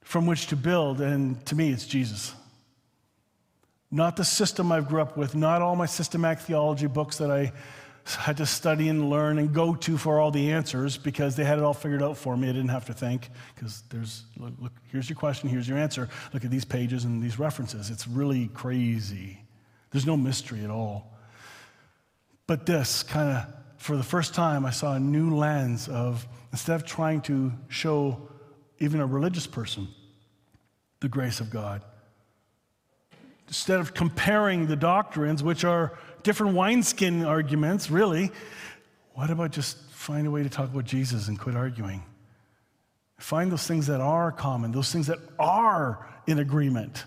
from 0.01 0.25
which 0.25 0.48
to 0.48 0.56
build. 0.56 1.01
And 1.01 1.46
to 1.48 1.56
me, 1.56 1.72
it's 1.72 1.86
Jesus. 1.86 2.34
Not 3.91 4.15
the 4.15 4.24
system 4.24 4.72
I've 4.72 4.88
grew 4.88 5.01
up 5.01 5.17
with, 5.17 5.36
not 5.36 5.62
all 5.62 5.75
my 5.75 5.86
systematic 5.86 6.39
theology 6.39 6.88
books 6.88 7.17
that 7.17 7.29
I 7.29 7.51
had 8.16 8.38
to 8.38 8.46
study 8.46 8.90
and 8.90 9.10
learn 9.10 9.38
and 9.38 9.54
go 9.54 9.76
to 9.76 9.98
for 9.98 10.20
all 10.20 10.32
the 10.32 10.52
answers 10.52 10.98
because 10.98 11.36
they 11.36 11.44
had 11.44 11.58
it 11.58 11.64
all 11.64 11.74
figured 11.74 12.02
out 12.02 12.18
for 12.18 12.38
me. 12.38 12.50
I 12.50 12.54
didn't 12.54 12.70
have 12.70 12.86
to 12.86 12.94
think 12.94 13.30
because 13.54 13.84
there's, 13.90 14.24
look, 14.38 14.54
look, 14.60 14.72
here's 14.92 15.10
your 15.10 15.18
question, 15.18 15.50
here's 15.50 15.68
your 15.68 15.78
answer. 15.78 16.08
Look 16.34 16.46
at 16.46 16.52
these 16.52 16.66
pages 16.66 17.04
and 17.04 17.22
these 17.22 17.38
references. 17.38 17.90
It's 17.90 18.08
really 18.08 18.48
crazy. 18.54 19.42
There's 19.92 20.06
no 20.06 20.16
mystery 20.16 20.64
at 20.64 20.70
all. 20.70 21.14
But 22.46 22.66
this 22.66 23.04
kind 23.04 23.38
of, 23.38 23.46
for 23.78 23.98
the 23.98 24.04
first 24.04 24.34
time, 24.34 24.66
I 24.66 24.72
saw 24.72 24.94
a 24.94 25.00
new 25.00 25.36
lens 25.36 25.88
of 25.90 26.26
instead 26.52 26.76
of 26.76 26.86
trying 26.86 27.22
to 27.22 27.52
show 27.68 28.30
even 28.80 29.02
a 29.02 29.06
religious 29.06 29.48
person 29.48 29.88
the 31.00 31.10
grace 31.10 31.40
of 31.40 31.50
God, 31.50 31.84
instead 33.48 33.80
of 33.80 33.94
comparing 33.94 34.68
the 34.68 34.76
doctrines, 34.76 35.44
which 35.44 35.64
are 35.64 35.98
different 36.28 36.56
wineskin 36.56 37.24
arguments, 37.24 37.90
really. 37.90 38.30
What 39.14 39.30
about 39.30 39.52
just 39.52 39.78
find 39.92 40.28
a 40.28 40.30
way 40.30 40.44
to 40.44 40.50
talk 40.50 40.66
about 40.66 40.84
Jesus 40.84 41.30
and 41.30 41.40
quit 41.40 41.56
arguing? 41.56 42.04
Find 43.18 43.50
those 43.50 43.66
things 43.66 43.88
that 43.88 44.02
are 44.02 44.34
common, 44.34 44.74
those 44.74 44.92
things 44.92 45.08
that 45.08 45.20
are 45.40 46.06
in 46.28 46.40
agreement. 46.40 47.06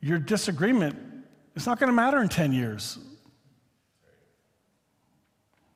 Your 0.00 0.20
disagreement, 0.20 0.96
it's 1.56 1.66
not 1.66 1.80
going 1.80 1.88
to 1.88 1.96
matter 1.96 2.22
in 2.22 2.28
10 2.28 2.52
years. 2.52 2.96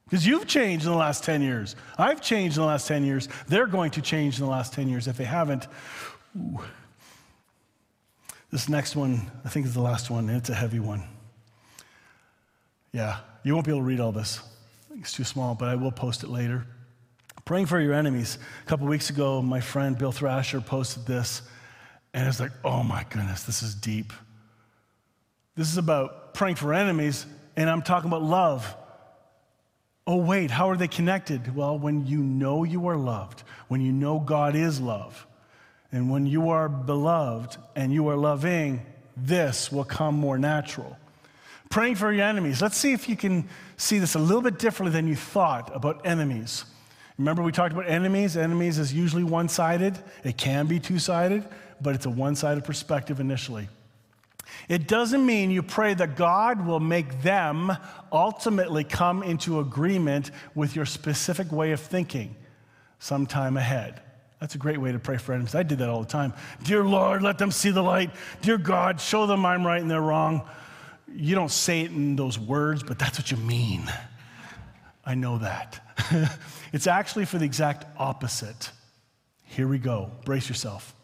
Because 0.05 0.25
you've 0.25 0.47
changed 0.47 0.87
in 0.87 0.93
the 0.93 0.97
last 0.97 1.25
10 1.25 1.43
years. 1.43 1.75
I've 1.99 2.21
changed 2.21 2.59
in 2.59 2.63
the 2.63 2.69
last 2.69 2.87
10 2.87 3.05
years. 3.05 3.29
They're 3.49 3.67
going 3.67 3.91
to 3.91 4.01
change 4.01 4.39
in 4.39 4.45
the 4.45 4.51
last 4.53 4.73
10 4.73 4.89
years. 4.89 5.09
If 5.09 5.17
they 5.17 5.25
haven't, 5.25 5.67
ooh, 6.37 6.61
this 8.51 8.69
next 8.69 8.97
one, 8.97 9.31
I 9.45 9.49
think, 9.49 9.67
is 9.67 9.75
the 9.75 9.83
last 9.83 10.11
one, 10.11 10.29
and 10.29 10.37
it's 10.37 10.51
a 10.51 10.55
heavy 10.55 10.81
one. 10.81 11.05
Yeah, 12.93 13.19
you 13.43 13.55
won't 13.55 13.67
be 13.67 13.73
able 13.73 13.81
to 13.81 13.87
read 13.87 14.01
all 14.01 14.13
this. 14.13 14.41
It's 14.99 15.13
too 15.13 15.25
small, 15.25 15.55
but 15.55 15.69
I 15.69 15.75
will 15.75 15.93
post 15.93 16.23
it 16.23 16.31
later. 16.31 16.67
Praying 17.45 17.67
for 17.67 17.81
your 17.81 17.93
enemies. 17.93 18.39
A 18.63 18.67
couple 18.67 18.87
weeks 18.87 19.11
ago, 19.11 19.43
my 19.43 19.61
friend 19.61 19.97
Bill 19.97 20.13
Thrasher 20.13 20.61
posted 20.61 21.07
this, 21.07 21.43
and 22.15 22.27
it's 22.27 22.41
like, 22.41 22.53
oh 22.65 22.83
my 22.83 23.05
goodness, 23.11 23.43
this 23.43 23.63
is 23.63 23.75
deep. 23.75 24.13
This 25.55 25.71
is 25.71 25.79
about 25.79 26.35
praying 26.35 26.57
for 26.57 26.73
enemies, 26.73 27.27
and 27.57 27.69
I'm 27.69 27.83
talking 27.83 28.09
about 28.09 28.23
love. 28.23 28.75
Oh, 30.07 30.17
wait, 30.17 30.51
how 30.51 30.71
are 30.71 30.77
they 30.77 30.89
connected? 30.89 31.55
Well, 31.55 31.79
when 31.79 32.07
you 32.07 32.19
know 32.19 32.65
you 32.65 32.87
are 32.89 32.97
loved, 32.97 33.43
when 33.69 33.81
you 33.81 33.93
know 33.93 34.21
God 34.21 34.55
is 34.55 34.81
love, 34.81 35.27
and 35.93 36.11
when 36.11 36.27
you 36.27 36.51
are 36.51 36.69
beloved 36.69 37.57
and 37.75 37.93
you 37.93 38.09
are 38.09 38.17
loving, 38.17 38.85
this 39.17 39.71
will 39.73 39.85
come 39.85 40.15
more 40.15 40.39
natural. 40.39 40.97
Praying 41.71 41.97
for 41.97 42.13
your 42.13 42.25
enemies. 42.25 42.63
Let's 42.63 42.77
see 42.77 42.93
if 42.93 43.09
you 43.09 43.17
can 43.17 43.49
see 43.77 43.99
this 43.99 44.15
a 44.15 44.19
little 44.19 44.43
bit 44.43 44.59
differently 44.59 44.93
than 44.93 45.09
you 45.09 45.17
thought 45.17 45.71
about 45.75 46.07
enemies. 46.07 46.65
Remember, 47.19 47.43
we 47.43 47.53
talked 47.53 47.73
about 47.73 47.89
enemies. 47.89 48.37
Enemies 48.37 48.79
is 48.79 48.93
usually 48.93 49.25
one 49.25 49.49
sided, 49.49 49.99
it 50.23 50.37
can 50.37 50.67
be 50.67 50.79
two 50.79 50.99
sided, 50.99 51.45
but 51.81 51.95
it's 51.95 52.07
a 52.07 52.11
one 52.11 52.37
sided 52.37 52.65
perspective 52.65 53.21
initially. 53.21 53.69
It 54.69 54.89
doesn't 54.89 55.25
mean 55.25 55.51
you 55.51 55.63
pray 55.63 55.95
that 55.95 56.17
God 56.17 56.65
will 56.65 56.81
make 56.81 57.23
them 57.23 57.73
ultimately 58.13 58.85
come 58.85 59.23
into 59.23 59.61
agreement 59.61 60.31
with 60.55 60.77
your 60.77 60.87
specific 60.87 61.51
way 61.53 61.73
of 61.73 61.81
thinking 61.81 62.37
sometime 62.99 63.57
ahead. 63.57 64.01
That's 64.41 64.55
a 64.55 64.59
great 64.59 64.79
way 64.79 64.93
to 64.93 64.99
pray 64.99 65.17
for 65.17 65.33
enemies. 65.33 65.55
I 65.55 65.63
did 65.63 65.79
that 65.79 65.89
all 65.89 66.01
the 66.01 66.09
time. 66.09 66.35
Dear 66.63 66.85
Lord, 66.85 67.23
let 67.23 67.39
them 67.39 67.51
see 67.51 67.71
the 67.71 67.83
light. 67.83 68.11
Dear 68.43 68.59
God, 68.59 69.01
show 69.01 69.27
them 69.27 69.47
I'm 69.47 69.67
right 69.67 69.81
and 69.81 69.91
they're 69.91 70.01
wrong. 70.01 70.47
You 71.15 71.35
don't 71.35 71.51
say 71.51 71.83
it 71.83 71.91
in 71.91 72.17
those 72.17 72.39
words, 72.39 72.83
but 72.83 72.99
that's 72.99 73.19
what 73.19 73.31
you 73.31 73.39
mean. 73.39 73.91
I 75.05 75.15
know 75.15 75.39
that. 75.39 75.81
it's 76.73 76.87
actually 76.87 77.25
for 77.25 77.39
the 77.39 77.45
exact 77.45 77.87
opposite. 77.99 78.73
Here 79.45 79.69
we 79.69 79.79
go. 79.79 80.11
Brace 80.25 80.49
yourself. 80.49 80.95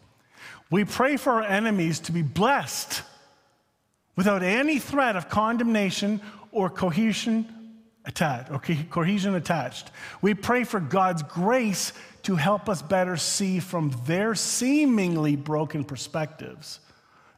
We 0.69 0.85
pray 0.85 1.17
for 1.17 1.33
our 1.33 1.43
enemies 1.43 1.99
to 2.01 2.11
be 2.11 2.21
blessed 2.21 3.01
without 4.15 4.43
any 4.43 4.77
threat 4.77 5.15
of 5.15 5.29
condemnation 5.29 6.21
or 6.51 6.69
cohesion 6.69 7.47
attached 8.05 8.51
or 8.51 8.59
cohesion 8.89 9.35
attached. 9.35 9.91
We 10.21 10.33
pray 10.33 10.63
for 10.63 10.79
God's 10.79 11.23
grace 11.23 11.93
to 12.23 12.35
help 12.35 12.69
us 12.69 12.81
better 12.81 13.17
see 13.17 13.59
from 13.59 13.93
their 14.05 14.35
seemingly 14.35 15.35
broken 15.35 15.83
perspectives, 15.83 16.79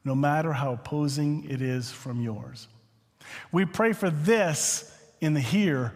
no 0.04 0.16
matter 0.16 0.54
how 0.54 0.74
opposing 0.74 1.46
it 1.50 1.62
is 1.62 1.92
from 1.92 2.22
yours. 2.22 2.68
We 3.52 3.66
pray 3.66 3.94
for 3.94 4.10
this 4.10 4.96
in 5.22 5.34
the 5.34 5.40
here 5.40 5.94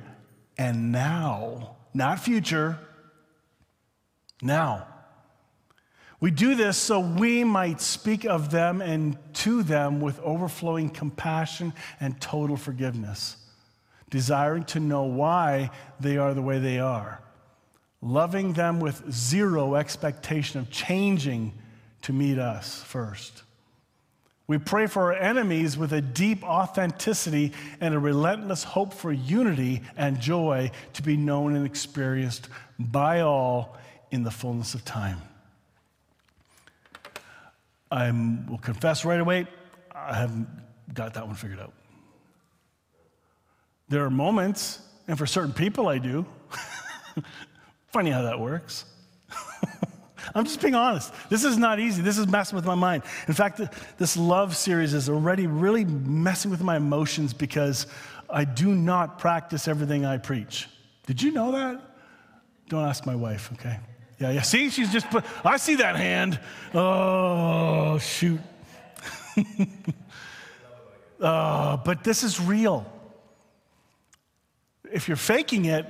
and 0.57 0.91
now, 0.91 1.77
not 1.93 2.19
future, 2.19 2.79
now. 4.41 4.87
We 6.19 6.31
do 6.31 6.55
this 6.55 6.77
so 6.77 6.99
we 6.99 7.43
might 7.45 7.79
speak 7.79 8.25
of 8.25 8.51
them 8.51 8.81
and 8.81 9.17
to 9.35 9.63
them 9.63 10.01
with 10.01 10.19
overflowing 10.19 10.89
compassion 10.89 11.73
and 11.99 12.19
total 12.19 12.57
forgiveness, 12.57 13.37
desiring 14.09 14.63
to 14.65 14.79
know 14.79 15.03
why 15.03 15.69
they 15.99 16.17
are 16.17 16.33
the 16.33 16.41
way 16.41 16.59
they 16.59 16.79
are 16.79 17.21
loving 18.01 18.53
them 18.53 18.79
with 18.79 19.11
zero 19.11 19.75
expectation 19.75 20.59
of 20.59 20.69
changing 20.69 21.53
to 22.01 22.13
meet 22.13 22.39
us 22.39 22.81
first. 22.83 23.43
We 24.47 24.57
pray 24.57 24.87
for 24.87 25.13
our 25.13 25.19
enemies 25.19 25.77
with 25.77 25.93
a 25.93 26.01
deep 26.01 26.43
authenticity 26.43 27.51
and 27.81 27.93
a 27.93 27.99
relentless 27.99 28.63
hope 28.63 28.93
for 28.93 29.11
unity 29.11 29.81
and 29.95 30.19
joy 30.19 30.71
to 30.93 31.03
be 31.03 31.17
known 31.17 31.55
and 31.55 31.65
experienced 31.65 32.49
by 32.79 33.21
all 33.21 33.77
in 34.11 34.23
the 34.23 34.31
fullness 34.31 34.73
of 34.73 34.83
time. 34.83 35.21
I 37.91 38.09
will 38.49 38.57
confess 38.57 39.05
right 39.05 39.19
away, 39.19 39.47
I 39.93 40.15
haven't 40.15 40.47
got 40.93 41.13
that 41.15 41.27
one 41.27 41.35
figured 41.35 41.59
out. 41.59 41.73
There 43.89 44.05
are 44.05 44.09
moments, 44.09 44.79
and 45.07 45.17
for 45.17 45.25
certain 45.25 45.53
people 45.53 45.87
I 45.87 45.97
do, 45.97 46.25
Funny 47.87 48.11
how 48.11 48.21
that 48.23 48.39
works. 48.39 48.85
I'm 50.35 50.45
just 50.45 50.61
being 50.61 50.75
honest. 50.75 51.13
This 51.29 51.43
is 51.43 51.57
not 51.57 51.79
easy. 51.79 52.01
This 52.01 52.17
is 52.17 52.27
messing 52.27 52.55
with 52.55 52.65
my 52.65 52.75
mind. 52.75 53.03
In 53.27 53.33
fact, 53.33 53.59
this 53.97 54.15
love 54.15 54.55
series 54.55 54.93
is 54.93 55.09
already 55.09 55.47
really 55.47 55.85
messing 55.85 56.51
with 56.51 56.61
my 56.61 56.77
emotions 56.77 57.33
because 57.33 57.87
I 58.29 58.45
do 58.45 58.75
not 58.75 59.17
practice 59.17 59.67
everything 59.67 60.05
I 60.05 60.17
preach. 60.17 60.67
Did 61.07 61.21
you 61.21 61.31
know 61.31 61.51
that? 61.53 61.81
Don't 62.67 62.85
ask 62.85 63.07
my 63.07 63.15
wife, 63.15 63.49
okay? 63.53 63.79
Yeah, 64.19 64.31
yeah. 64.31 64.41
See, 64.43 64.69
she's 64.69 64.91
just 64.91 65.09
put, 65.09 65.25
I 65.43 65.57
see 65.57 65.75
that 65.75 65.95
hand. 65.95 66.39
Oh, 66.75 67.97
shoot. 67.97 68.39
uh, 71.19 71.77
but 71.77 72.03
this 72.03 72.21
is 72.23 72.39
real. 72.39 72.85
If 74.91 75.07
you're 75.07 75.17
faking 75.17 75.65
it, 75.65 75.85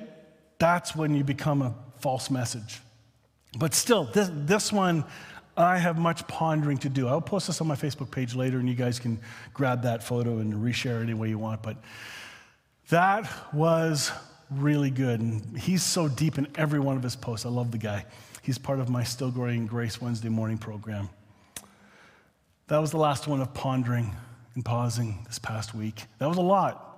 that's 0.57 0.95
when 0.95 1.15
you 1.15 1.23
become 1.23 1.61
a 1.61 1.73
false 1.99 2.29
message. 2.29 2.81
But 3.57 3.73
still, 3.73 4.05
this, 4.05 4.29
this 4.33 4.71
one, 4.71 5.05
I 5.57 5.77
have 5.77 5.97
much 5.97 6.27
pondering 6.27 6.77
to 6.79 6.89
do. 6.89 7.07
I'll 7.07 7.21
post 7.21 7.47
this 7.47 7.59
on 7.61 7.67
my 7.67 7.75
Facebook 7.75 8.11
page 8.11 8.35
later, 8.35 8.59
and 8.59 8.69
you 8.69 8.75
guys 8.75 8.99
can 8.99 9.19
grab 9.53 9.83
that 9.83 10.03
photo 10.03 10.37
and 10.37 10.53
reshare 10.53 10.99
it 10.99 11.03
any 11.03 11.13
way 11.13 11.29
you 11.29 11.39
want. 11.39 11.63
But 11.63 11.77
that 12.89 13.29
was 13.53 14.11
really 14.49 14.89
good. 14.89 15.19
And 15.19 15.57
he's 15.57 15.83
so 15.83 16.07
deep 16.07 16.37
in 16.37 16.47
every 16.55 16.79
one 16.79 16.97
of 16.97 17.03
his 17.03 17.15
posts. 17.15 17.45
I 17.45 17.49
love 17.49 17.71
the 17.71 17.77
guy. 17.77 18.05
He's 18.41 18.57
part 18.57 18.79
of 18.79 18.89
my 18.89 19.03
Still 19.03 19.31
Growing 19.31 19.67
Grace 19.67 20.01
Wednesday 20.01 20.29
morning 20.29 20.57
program. 20.57 21.09
That 22.67 22.77
was 22.79 22.91
the 22.91 22.97
last 22.97 23.27
one 23.27 23.41
of 23.41 23.53
pondering 23.53 24.15
and 24.55 24.63
pausing 24.63 25.23
this 25.27 25.39
past 25.39 25.73
week. 25.73 26.03
That 26.19 26.27
was 26.27 26.37
a 26.37 26.41
lot. 26.41 26.88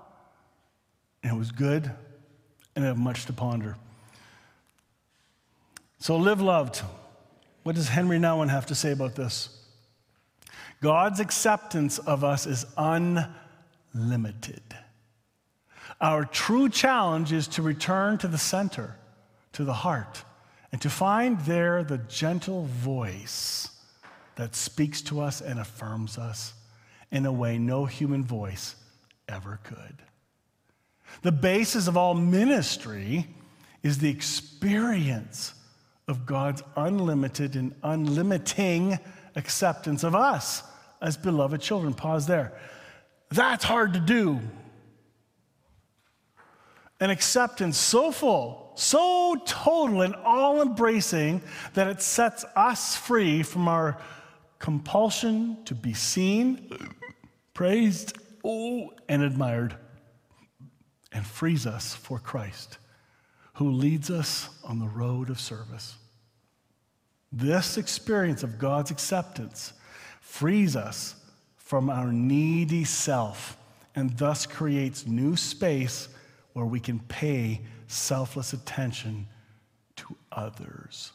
And 1.24 1.34
it 1.34 1.38
was 1.38 1.52
good, 1.52 1.92
and 2.76 2.84
I 2.84 2.88
have 2.88 2.98
much 2.98 3.26
to 3.26 3.34
ponder. 3.34 3.78
So 6.00 6.18
live 6.18 6.42
loved. 6.42 6.82
What 7.64 7.76
does 7.76 7.90
Henry 7.90 8.18
Nouwen 8.18 8.50
have 8.50 8.66
to 8.68 8.76
say 8.76 8.92
about 8.92 9.16
this? 9.16 9.50
God's 10.82 11.20
acceptance 11.20 12.00
of 12.00 12.24
us 12.24 12.48
is 12.48 12.66
unlimited. 12.76 14.64
Our 16.00 16.26
true 16.26 16.70
challenge 16.70 17.32
is 17.32 17.48
to 17.50 17.62
return 17.62 18.18
to 18.20 18.28
the 18.28 18.40
center, 18.40 18.96
to 19.54 19.64
the 19.64 19.74
heart, 19.74 20.24
and 20.72 20.82
to 20.82 20.90
find 20.90 21.40
there 21.42 21.84
the 21.84 22.00
gentle 22.00 22.66
voice 22.66 23.68
that 24.36 24.56
speaks 24.56 25.02
to 25.04 25.22
us 25.22 25.42
and 25.42 25.60
affirms 25.60 26.18
us 26.18 26.54
in 27.12 27.28
a 27.28 27.32
way 27.32 27.60
no 27.60 27.86
human 27.86 28.24
voice 28.24 28.76
ever 29.30 29.60
could. 29.64 30.02
The 31.22 31.32
basis 31.32 31.88
of 31.88 31.98
all 31.98 32.14
ministry 32.14 33.28
is 33.84 33.98
the 33.98 34.10
experience 34.10 35.54
of 36.08 36.26
God's 36.26 36.64
unlimited 36.76 37.56
and 37.56 37.80
unlimiting 37.82 39.00
acceptance 39.36 40.04
of 40.04 40.16
us 40.16 40.64
as 41.02 41.18
beloved 41.18 41.62
children. 41.62 41.94
Pause 41.94 42.28
there. 42.28 42.54
That's 43.30 43.64
hard 43.64 43.94
to 43.94 44.00
do. 44.00 44.40
An 47.00 47.10
acceptance 47.10 47.78
so 47.78 48.12
full, 48.12 48.74
so 48.76 49.42
total 49.46 50.02
and 50.02 50.16
all 50.16 50.62
embracing 50.62 51.42
that 51.74 51.88
it 51.88 52.02
sets 52.02 52.46
us 52.56 52.96
free 52.96 53.42
from 53.42 53.68
our 53.68 53.98
compulsion 54.60 55.58
to 55.66 55.74
be 55.74 55.94
seen, 55.94 56.72
praised, 57.54 58.18
oh, 58.44 58.92
and 59.10 59.24
admired, 59.24 59.76
and 61.12 61.26
frees 61.26 61.66
us 61.66 61.94
for 61.96 62.20
Christ, 62.20 62.78
who 63.56 63.72
leads 63.72 64.10
us 64.10 64.50
on 64.64 64.80
the 64.80 64.88
road 64.88 65.30
of 65.30 65.40
service. 65.40 65.96
This 67.32 67.78
experience 67.78 68.44
of 68.44 68.60
God's 68.60 68.92
acceptance 68.92 69.74
frees 70.20 70.76
us 70.76 71.16
from 71.58 71.90
our 71.90 72.12
needy 72.12 72.84
self 72.84 73.58
and 73.96 74.18
thus 74.18 74.46
creates 74.46 75.06
new 75.06 75.36
space 75.36 76.08
where 76.54 76.66
we 76.66 76.80
can 76.80 77.00
pay 77.00 77.62
selfless 77.88 78.54
attention 78.54 79.28
to 79.98 80.16
others. 80.32 81.12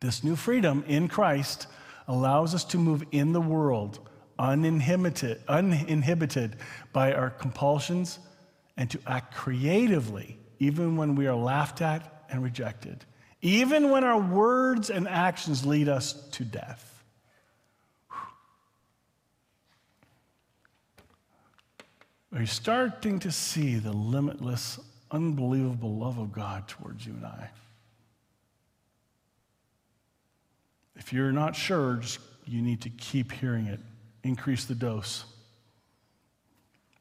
This 0.00 0.24
new 0.24 0.34
freedom 0.34 0.84
in 0.88 1.08
Christ 1.08 1.68
allows 2.08 2.54
us 2.54 2.64
to 2.64 2.78
move 2.78 3.04
in 3.12 3.32
the 3.32 3.40
world 3.40 4.00
uninhibited, 4.38 5.40
uninhibited 5.46 6.56
by 6.92 7.12
our 7.12 7.30
compulsions 7.30 8.18
and 8.76 8.90
to 8.90 8.98
act 9.06 9.34
creatively 9.34 10.38
even 10.58 10.96
when 10.96 11.16
we 11.16 11.26
are 11.26 11.34
laughed 11.34 11.82
at 11.82 12.24
and 12.30 12.42
rejected, 12.42 13.04
even 13.40 13.90
when 13.90 14.04
our 14.04 14.20
words 14.20 14.90
and 14.90 15.08
actions 15.08 15.66
lead 15.66 15.88
us 15.88 16.12
to 16.30 16.44
death. 16.44 16.88
Are 22.32 22.40
you 22.40 22.46
starting 22.46 23.18
to 23.18 23.32
see 23.32 23.74
the 23.74 23.92
limitless, 23.92 24.78
unbelievable 25.10 25.96
love 25.96 26.18
of 26.18 26.32
God 26.32 26.66
towards 26.68 27.04
you 27.04 27.12
and 27.12 27.26
I? 27.26 27.50
If 30.96 31.12
you're 31.12 31.32
not 31.32 31.56
sure, 31.56 32.00
you 32.46 32.62
need 32.62 32.80
to 32.82 32.90
keep 32.90 33.32
hearing 33.32 33.66
it. 33.66 33.80
Increase 34.22 34.64
the 34.64 34.74
dose. 34.76 35.24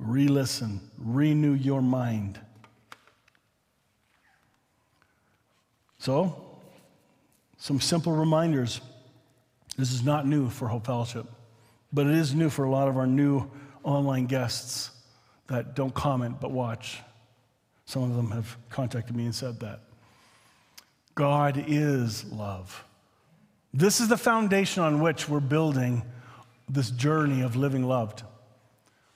Re 0.02 0.28
listen. 0.28 0.82
Renew 0.98 1.54
your 1.54 1.82
mind. 1.82 2.40
So, 6.00 6.58
some 7.58 7.80
simple 7.80 8.12
reminders. 8.12 8.82
This 9.78 9.94
is 9.94 10.04
not 10.04 10.26
new 10.26 10.50
for 10.50 10.68
Hope 10.68 10.88
Fellowship, 10.88 11.28
but 11.94 12.08
it 12.08 12.16
is 12.16 12.34
new 12.34 12.50
for 12.50 12.66
a 12.66 12.70
lot 12.70 12.88
of 12.88 12.98
our 12.98 13.06
new 13.06 13.50
online 13.84 14.26
guests 14.26 14.90
that 15.48 15.76
don't 15.76 15.94
comment 15.94 16.42
but 16.42 16.50
watch. 16.50 16.98
Some 17.86 18.02
of 18.02 18.16
them 18.16 18.32
have 18.32 18.58
contacted 18.70 19.16
me 19.16 19.26
and 19.26 19.36
said 19.36 19.60
that. 19.60 19.82
God 21.14 21.64
is 21.68 22.26
love. 22.32 22.84
This 23.72 24.02
is 24.02 24.08
the 24.08 24.18
foundation 24.18 24.82
on 24.82 25.00
which 25.00 25.30
we're 25.30 25.40
building 25.40 26.02
this 26.68 26.90
journey 26.90 27.42
of 27.42 27.56
living 27.56 27.84
loved. 27.84 28.24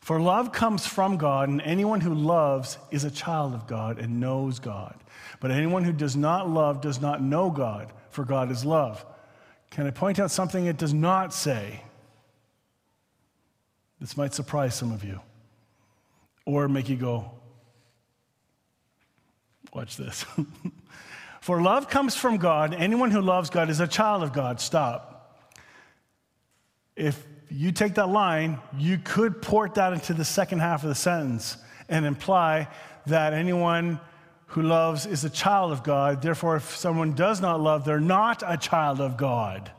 For 0.05 0.21
love 0.21 0.51
comes 0.51 0.85
from 0.85 1.17
God, 1.17 1.49
and 1.49 1.59
anyone 1.63 1.99
who 1.99 2.13
loves 2.13 2.77
is 2.91 3.05
a 3.05 3.09
child 3.09 3.55
of 3.55 3.65
God 3.65 3.97
and 3.97 4.19
knows 4.19 4.59
God. 4.59 4.95
But 5.39 5.49
anyone 5.49 5.83
who 5.83 5.93
does 5.93 6.15
not 6.15 6.47
love 6.47 6.79
does 6.79 7.01
not 7.01 7.23
know 7.23 7.49
God, 7.49 7.91
for 8.11 8.23
God 8.23 8.51
is 8.51 8.63
love. 8.63 9.03
Can 9.71 9.87
I 9.87 9.89
point 9.89 10.19
out 10.19 10.29
something 10.29 10.67
it 10.67 10.77
does 10.77 10.93
not 10.93 11.33
say? 11.33 11.81
This 13.99 14.15
might 14.15 14.35
surprise 14.35 14.75
some 14.75 14.91
of 14.91 15.03
you 15.03 15.21
or 16.45 16.67
make 16.67 16.87
you 16.87 16.97
go, 16.97 17.31
watch 19.73 19.97
this. 19.97 20.23
For 21.41 21.63
love 21.63 21.89
comes 21.89 22.15
from 22.15 22.37
God. 22.37 22.75
Anyone 22.75 23.09
who 23.09 23.21
loves 23.21 23.49
God 23.49 23.71
is 23.71 23.79
a 23.79 23.87
child 23.87 24.21
of 24.21 24.33
God. 24.33 24.61
Stop. 24.61 25.41
If 26.95 27.25
you 27.55 27.71
take 27.71 27.95
that 27.95 28.09
line, 28.09 28.59
you 28.77 28.97
could 28.97 29.41
port 29.41 29.75
that 29.75 29.93
into 29.93 30.13
the 30.13 30.25
second 30.25 30.59
half 30.59 30.83
of 30.83 30.89
the 30.89 30.95
sentence 30.95 31.57
and 31.87 32.05
imply 32.05 32.67
that 33.05 33.33
anyone 33.33 33.99
who 34.47 34.61
loves 34.61 35.05
is 35.05 35.23
a 35.23 35.29
child 35.29 35.71
of 35.71 35.81
God. 35.81 36.21
Therefore, 36.21 36.57
if 36.57 36.75
someone 36.75 37.13
does 37.13 37.39
not 37.39 37.61
love, 37.61 37.85
they're 37.85 37.99
not 37.99 38.43
a 38.45 38.57
child 38.57 38.99
of 38.99 39.15
God. 39.15 39.71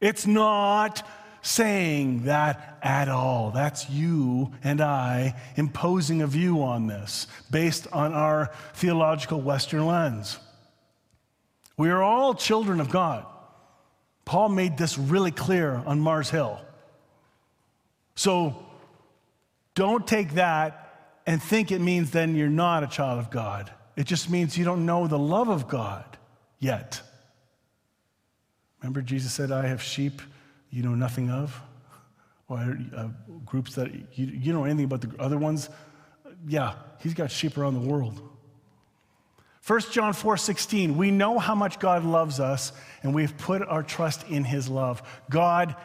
It's 0.00 0.26
not 0.26 1.06
saying 1.42 2.24
that 2.24 2.78
at 2.82 3.08
all. 3.08 3.50
That's 3.50 3.90
you 3.90 4.52
and 4.62 4.80
I 4.80 5.34
imposing 5.56 6.22
a 6.22 6.26
view 6.26 6.62
on 6.62 6.86
this 6.86 7.26
based 7.50 7.86
on 7.92 8.12
our 8.12 8.50
theological 8.74 9.40
Western 9.40 9.86
lens. 9.86 10.38
We 11.76 11.90
are 11.90 12.02
all 12.02 12.34
children 12.34 12.80
of 12.80 12.90
God. 12.90 13.26
Paul 14.24 14.50
made 14.50 14.78
this 14.78 14.96
really 14.96 15.32
clear 15.32 15.82
on 15.86 16.00
Mars 16.00 16.30
Hill. 16.30 16.60
So 18.14 18.54
don't 19.74 20.06
take 20.06 20.34
that 20.34 21.20
and 21.26 21.42
think 21.42 21.72
it 21.72 21.80
means 21.80 22.10
then 22.10 22.34
you're 22.36 22.48
not 22.48 22.82
a 22.82 22.86
child 22.86 23.18
of 23.18 23.30
God. 23.30 23.72
It 23.96 24.04
just 24.04 24.28
means 24.28 24.58
you 24.58 24.64
don't 24.64 24.86
know 24.86 25.06
the 25.06 25.18
love 25.18 25.48
of 25.48 25.68
God 25.68 26.04
yet. 26.58 27.00
Remember, 28.80 29.00
Jesus 29.00 29.32
said, 29.32 29.50
I 29.50 29.66
have 29.66 29.82
sheep 29.82 30.20
you 30.74 30.82
know 30.82 30.94
nothing 30.94 31.30
of? 31.30 31.60
Or 32.48 32.76
uh, 32.96 33.08
groups 33.46 33.76
that 33.76 33.94
you, 34.18 34.26
you 34.26 34.52
know 34.52 34.64
anything 34.64 34.84
about 34.84 35.00
the 35.00 35.10
other 35.20 35.38
ones? 35.38 35.70
Yeah, 36.46 36.74
he's 37.00 37.14
got 37.14 37.30
sheep 37.30 37.56
around 37.56 37.74
the 37.74 37.88
world. 37.88 38.20
1 39.66 39.80
John 39.92 40.12
4 40.12 40.36
16, 40.36 40.96
we 40.96 41.10
know 41.10 41.38
how 41.38 41.54
much 41.54 41.78
God 41.78 42.04
loves 42.04 42.40
us, 42.40 42.72
and 43.02 43.14
we've 43.14 43.36
put 43.38 43.62
our 43.62 43.82
trust 43.82 44.28
in 44.28 44.44
his 44.44 44.68
love. 44.68 45.02
God 45.30 45.76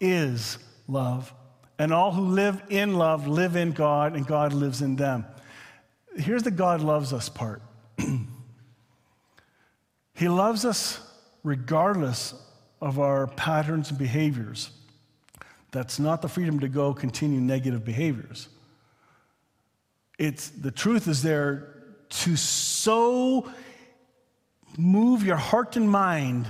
is 0.00 0.58
love. 0.88 1.32
And 1.80 1.94
all 1.94 2.12
who 2.12 2.26
live 2.26 2.62
in 2.68 2.96
love 2.96 3.26
live 3.26 3.56
in 3.56 3.72
God, 3.72 4.14
and 4.14 4.26
God 4.26 4.52
lives 4.52 4.82
in 4.82 4.96
them. 4.96 5.24
Here's 6.14 6.42
the 6.42 6.50
God 6.50 6.82
loves 6.82 7.14
us 7.14 7.30
part 7.30 7.62
He 10.14 10.28
loves 10.28 10.66
us 10.66 11.00
regardless 11.42 12.34
of 12.82 12.98
our 12.98 13.28
patterns 13.28 13.88
and 13.88 13.98
behaviors. 13.98 14.68
That's 15.70 15.98
not 15.98 16.20
the 16.20 16.28
freedom 16.28 16.60
to 16.60 16.68
go 16.68 16.92
continue 16.92 17.40
negative 17.40 17.82
behaviors. 17.82 18.50
It's 20.18 20.50
the 20.50 20.70
truth 20.70 21.08
is 21.08 21.22
there 21.22 21.76
to 22.10 22.36
so 22.36 23.50
move 24.76 25.24
your 25.24 25.36
heart 25.36 25.76
and 25.76 25.90
mind 25.90 26.46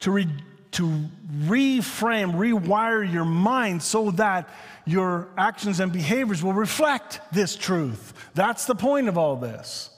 to, 0.00 0.10
re, 0.10 0.26
to 0.74 1.08
reframe, 1.44 2.34
rewire 2.34 3.10
your 3.10 3.24
mind 3.24 3.82
so 3.82 4.10
that 4.12 4.48
your 4.86 5.28
actions 5.36 5.80
and 5.80 5.92
behaviors 5.92 6.42
will 6.42 6.52
reflect 6.52 7.20
this 7.32 7.56
truth. 7.56 8.12
That's 8.34 8.66
the 8.66 8.74
point 8.74 9.08
of 9.08 9.16
all 9.16 9.36
this. 9.36 9.90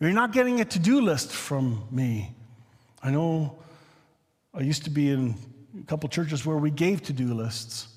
You're 0.00 0.10
not 0.12 0.32
getting 0.32 0.60
a 0.60 0.64
to 0.64 0.78
do 0.78 1.00
list 1.00 1.30
from 1.30 1.84
me. 1.90 2.34
I 3.02 3.10
know 3.10 3.58
I 4.52 4.60
used 4.60 4.84
to 4.84 4.90
be 4.90 5.10
in 5.10 5.34
a 5.80 5.86
couple 5.86 6.08
churches 6.08 6.44
where 6.44 6.56
we 6.56 6.70
gave 6.70 7.02
to 7.04 7.12
do 7.12 7.32
lists. 7.32 7.88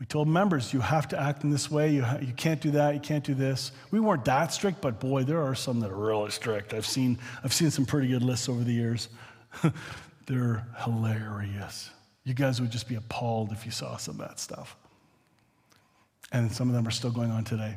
We 0.00 0.06
told 0.06 0.28
members, 0.28 0.72
you 0.72 0.80
have 0.80 1.08
to 1.08 1.20
act 1.20 1.44
in 1.44 1.50
this 1.50 1.70
way, 1.70 1.90
you, 1.90 2.02
ha- 2.02 2.18
you 2.22 2.32
can't 2.32 2.60
do 2.60 2.70
that, 2.70 2.94
you 2.94 3.00
can't 3.00 3.22
do 3.22 3.34
this. 3.34 3.70
We 3.90 4.00
weren't 4.00 4.24
that 4.24 4.52
strict, 4.52 4.80
but 4.80 4.98
boy, 4.98 5.24
there 5.24 5.42
are 5.42 5.54
some 5.54 5.78
that 5.80 5.90
are 5.90 5.94
really 5.94 6.30
strict. 6.30 6.72
I've 6.72 6.86
seen, 6.86 7.18
I've 7.44 7.52
seen 7.52 7.70
some 7.70 7.84
pretty 7.84 8.08
good 8.08 8.22
lists 8.22 8.48
over 8.48 8.64
the 8.64 8.72
years. 8.72 9.08
They're 10.30 10.64
hilarious. 10.84 11.90
You 12.22 12.34
guys 12.34 12.60
would 12.60 12.70
just 12.70 12.88
be 12.88 12.94
appalled 12.94 13.50
if 13.50 13.66
you 13.66 13.72
saw 13.72 13.96
some 13.96 14.20
of 14.20 14.28
that 14.28 14.38
stuff. 14.38 14.76
And 16.30 16.52
some 16.52 16.68
of 16.68 16.74
them 16.76 16.86
are 16.86 16.92
still 16.92 17.10
going 17.10 17.32
on 17.32 17.42
today. 17.42 17.76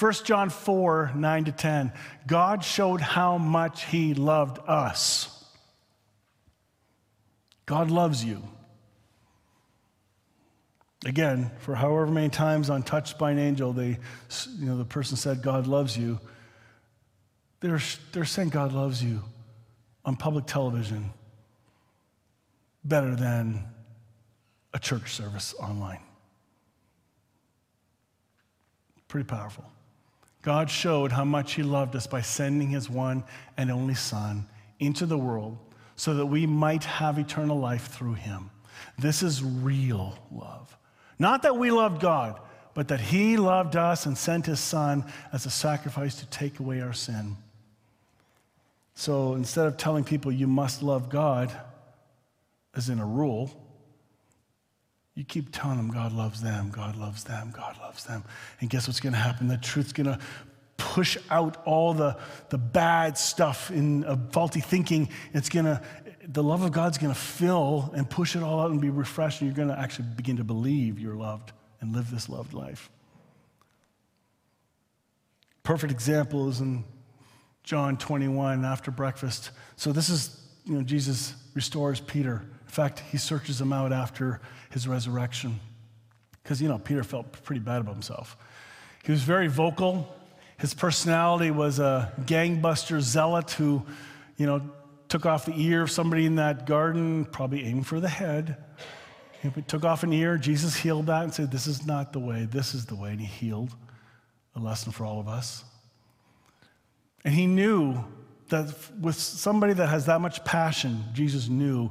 1 0.00 0.12
John 0.24 0.50
4 0.50 1.12
9 1.14 1.44
to 1.44 1.52
10. 1.52 1.92
God 2.26 2.64
showed 2.64 3.00
how 3.00 3.38
much 3.38 3.84
He 3.84 4.14
loved 4.14 4.58
us. 4.66 5.44
God 7.66 7.88
loves 7.88 8.24
you. 8.24 8.42
Again, 11.06 11.52
for 11.60 11.76
however 11.76 12.08
many 12.08 12.30
times 12.30 12.68
on 12.68 12.82
Touched 12.82 13.16
by 13.16 13.30
an 13.30 13.38
Angel, 13.38 13.72
they, 13.72 13.96
you 14.58 14.66
know, 14.66 14.76
the 14.76 14.84
person 14.84 15.16
said, 15.16 15.40
God 15.40 15.68
loves 15.68 15.96
you. 15.96 16.18
They're, 17.60 17.80
they're 18.10 18.24
saying 18.24 18.48
God 18.48 18.72
loves 18.72 19.04
you 19.04 19.22
on 20.04 20.16
public 20.16 20.46
television 20.46 21.12
better 22.84 23.14
than 23.14 23.64
a 24.74 24.78
church 24.78 25.12
service 25.12 25.54
online. 25.60 26.00
Pretty 29.08 29.26
powerful. 29.26 29.64
God 30.42 30.70
showed 30.70 31.12
how 31.12 31.24
much 31.24 31.54
He 31.54 31.62
loved 31.62 31.94
us 31.94 32.06
by 32.06 32.20
sending 32.20 32.70
His 32.70 32.90
one 32.90 33.24
and 33.56 33.70
only 33.70 33.94
Son 33.94 34.46
into 34.80 35.06
the 35.06 35.18
world 35.18 35.58
so 35.96 36.14
that 36.14 36.26
we 36.26 36.46
might 36.46 36.84
have 36.84 37.18
eternal 37.18 37.58
life 37.58 37.88
through 37.88 38.14
Him. 38.14 38.50
This 38.98 39.22
is 39.22 39.42
real 39.42 40.18
love. 40.32 40.76
Not 41.18 41.42
that 41.42 41.56
we 41.56 41.70
loved 41.70 42.00
God, 42.00 42.40
but 42.74 42.88
that 42.88 43.00
He 43.00 43.36
loved 43.36 43.76
us 43.76 44.06
and 44.06 44.18
sent 44.18 44.46
His 44.46 44.58
Son 44.58 45.04
as 45.32 45.46
a 45.46 45.50
sacrifice 45.50 46.16
to 46.16 46.26
take 46.26 46.58
away 46.58 46.80
our 46.80 46.94
sin. 46.94 47.36
So 48.94 49.34
instead 49.34 49.66
of 49.66 49.76
telling 49.76 50.04
people 50.04 50.32
you 50.32 50.46
must 50.46 50.82
love 50.82 51.08
God, 51.08 51.52
as 52.74 52.88
in 52.88 52.98
a 52.98 53.06
rule, 53.06 53.50
you 55.14 55.24
keep 55.24 55.52
telling 55.52 55.76
them 55.76 55.90
God 55.90 56.12
loves 56.12 56.40
them, 56.40 56.70
God 56.70 56.96
loves 56.96 57.24
them, 57.24 57.52
God 57.54 57.76
loves 57.80 58.04
them. 58.04 58.24
And 58.60 58.70
guess 58.70 58.88
what's 58.88 59.00
going 59.00 59.12
to 59.12 59.18
happen? 59.18 59.48
The 59.48 59.58
truth's 59.58 59.92
going 59.92 60.06
to 60.06 60.18
push 60.78 61.18
out 61.30 61.62
all 61.66 61.92
the, 61.92 62.16
the 62.48 62.58
bad 62.58 63.18
stuff 63.18 63.70
in 63.70 64.04
faulty 64.30 64.60
thinking. 64.60 65.08
It's 65.34 65.48
going 65.48 65.66
to, 65.66 65.82
the 66.26 66.42
love 66.42 66.62
of 66.62 66.72
God's 66.72 66.98
going 66.98 67.12
to 67.12 67.18
fill 67.18 67.92
and 67.94 68.08
push 68.08 68.36
it 68.36 68.42
all 68.42 68.60
out 68.60 68.70
and 68.70 68.80
be 68.80 68.90
refreshed, 68.90 69.40
and 69.40 69.48
you're 69.48 69.56
going 69.56 69.74
to 69.74 69.78
actually 69.78 70.08
begin 70.16 70.38
to 70.38 70.44
believe 70.44 70.98
you're 70.98 71.14
loved 71.14 71.52
and 71.80 71.94
live 71.94 72.10
this 72.10 72.28
loved 72.28 72.54
life. 72.54 72.90
Perfect 75.62 75.92
example 75.92 76.48
is 76.48 76.60
in 76.60 76.84
John 77.62 77.96
21 77.96 78.64
after 78.64 78.90
breakfast. 78.90 79.50
So 79.76 79.92
this 79.92 80.08
is, 80.08 80.40
you 80.64 80.74
know, 80.74 80.82
Jesus 80.82 81.34
restores 81.54 82.00
Peter. 82.00 82.42
In 82.72 82.74
fact, 82.74 83.00
he 83.10 83.18
searches 83.18 83.60
him 83.60 83.70
out 83.70 83.92
after 83.92 84.40
his 84.70 84.88
resurrection. 84.88 85.60
Because, 86.42 86.62
you 86.62 86.68
know, 86.68 86.78
Peter 86.78 87.04
felt 87.04 87.30
pretty 87.44 87.60
bad 87.60 87.82
about 87.82 87.92
himself. 87.92 88.34
He 89.04 89.12
was 89.12 89.20
very 89.20 89.46
vocal. 89.46 90.08
His 90.56 90.72
personality 90.72 91.50
was 91.50 91.80
a 91.80 92.10
gangbuster 92.22 92.98
zealot 93.02 93.50
who, 93.50 93.82
you 94.38 94.46
know, 94.46 94.62
took 95.10 95.26
off 95.26 95.44
the 95.44 95.52
ear 95.54 95.82
of 95.82 95.90
somebody 95.90 96.24
in 96.24 96.36
that 96.36 96.64
garden, 96.64 97.26
probably 97.26 97.62
aimed 97.66 97.86
for 97.86 98.00
the 98.00 98.08
head. 98.08 98.56
He 99.42 99.50
took 99.68 99.84
off 99.84 100.02
an 100.02 100.14
ear. 100.14 100.38
Jesus 100.38 100.74
healed 100.74 101.08
that 101.08 101.24
and 101.24 101.34
said, 101.34 101.50
This 101.50 101.66
is 101.66 101.84
not 101.84 102.14
the 102.14 102.20
way, 102.20 102.48
this 102.50 102.72
is 102.72 102.86
the 102.86 102.94
way. 102.94 103.10
And 103.10 103.20
he 103.20 103.26
healed 103.26 103.76
a 104.56 104.60
lesson 104.60 104.92
for 104.92 105.04
all 105.04 105.20
of 105.20 105.28
us. 105.28 105.62
And 107.22 107.34
he 107.34 107.46
knew 107.46 108.02
that 108.48 108.74
with 108.98 109.16
somebody 109.16 109.74
that 109.74 109.90
has 109.90 110.06
that 110.06 110.22
much 110.22 110.42
passion, 110.46 111.04
Jesus 111.12 111.50
knew 111.50 111.90